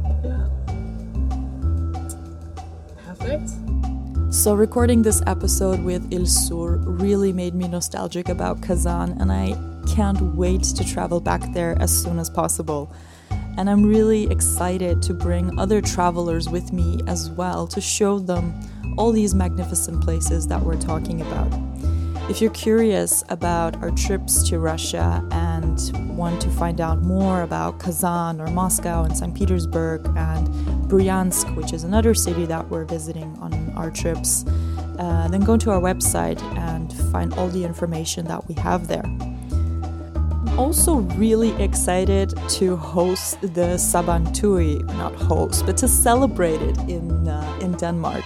[4.31, 9.55] So, recording this episode with Ilsur really made me nostalgic about Kazan, and I
[9.93, 12.91] can't wait to travel back there as soon as possible.
[13.57, 18.53] And I'm really excited to bring other travelers with me as well to show them
[18.97, 21.51] all these magnificent places that we're talking about.
[22.29, 25.79] If you're curious about our trips to Russia and
[26.15, 29.33] want to find out more about Kazan or Moscow and St.
[29.33, 30.47] Petersburg and
[30.89, 34.43] Bryansk, which is another city that we're visiting on our trips,
[34.97, 39.05] uh, then go to our website and find all the information that we have there.
[39.05, 47.27] I'm also really excited to host the Sabantui, not host, but to celebrate it in,
[47.27, 48.25] uh, in Denmark.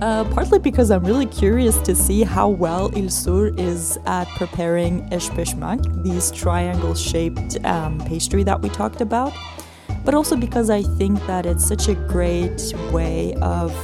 [0.00, 6.02] Uh, partly because I'm really curious to see how well Ilsur is at preparing eshpeshmak,
[6.02, 9.34] these triangle-shaped um, pastry that we talked about,
[10.04, 13.74] but also because I think that it's such a great way of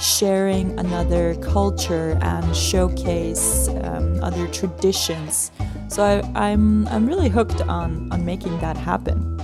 [0.00, 5.50] sharing another culture and showcase um, other traditions.
[5.88, 9.40] So I, I'm I'm really hooked on on making that happen.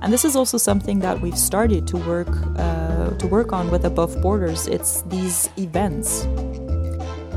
[0.00, 3.84] And this is also something that we've started to work uh, to work on with
[3.84, 4.66] Above Borders.
[4.66, 6.26] It's these events.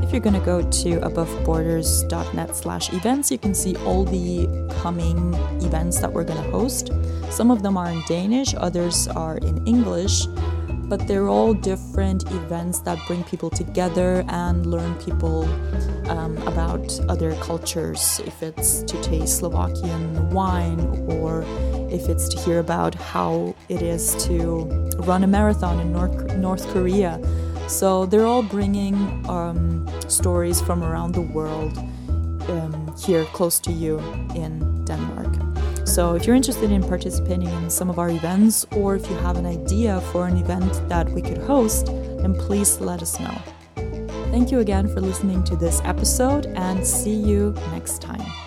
[0.06, 4.46] If you're going to go to aboveborders.net slash events, you can see all the
[4.80, 6.92] coming events that we're going to host.
[7.28, 10.26] Some of them are in Danish, others are in English,
[10.88, 15.42] but they're all different events that bring people together and learn people
[16.08, 18.20] um, about other cultures.
[18.24, 20.78] If it's to taste Slovakian wine
[21.08, 21.42] or
[21.90, 24.66] if it's to hear about how it is to
[24.98, 27.20] run a marathon in North, North Korea.
[27.68, 28.94] So they're all bringing
[29.28, 31.76] um, stories from around the world
[32.48, 33.98] um, here close to you
[34.34, 35.34] in Denmark.
[35.86, 39.36] So, if you're interested in participating in some of our events, or if you have
[39.36, 43.34] an idea for an event that we could host, then please let us know.
[44.30, 48.45] Thank you again for listening to this episode and see you next time.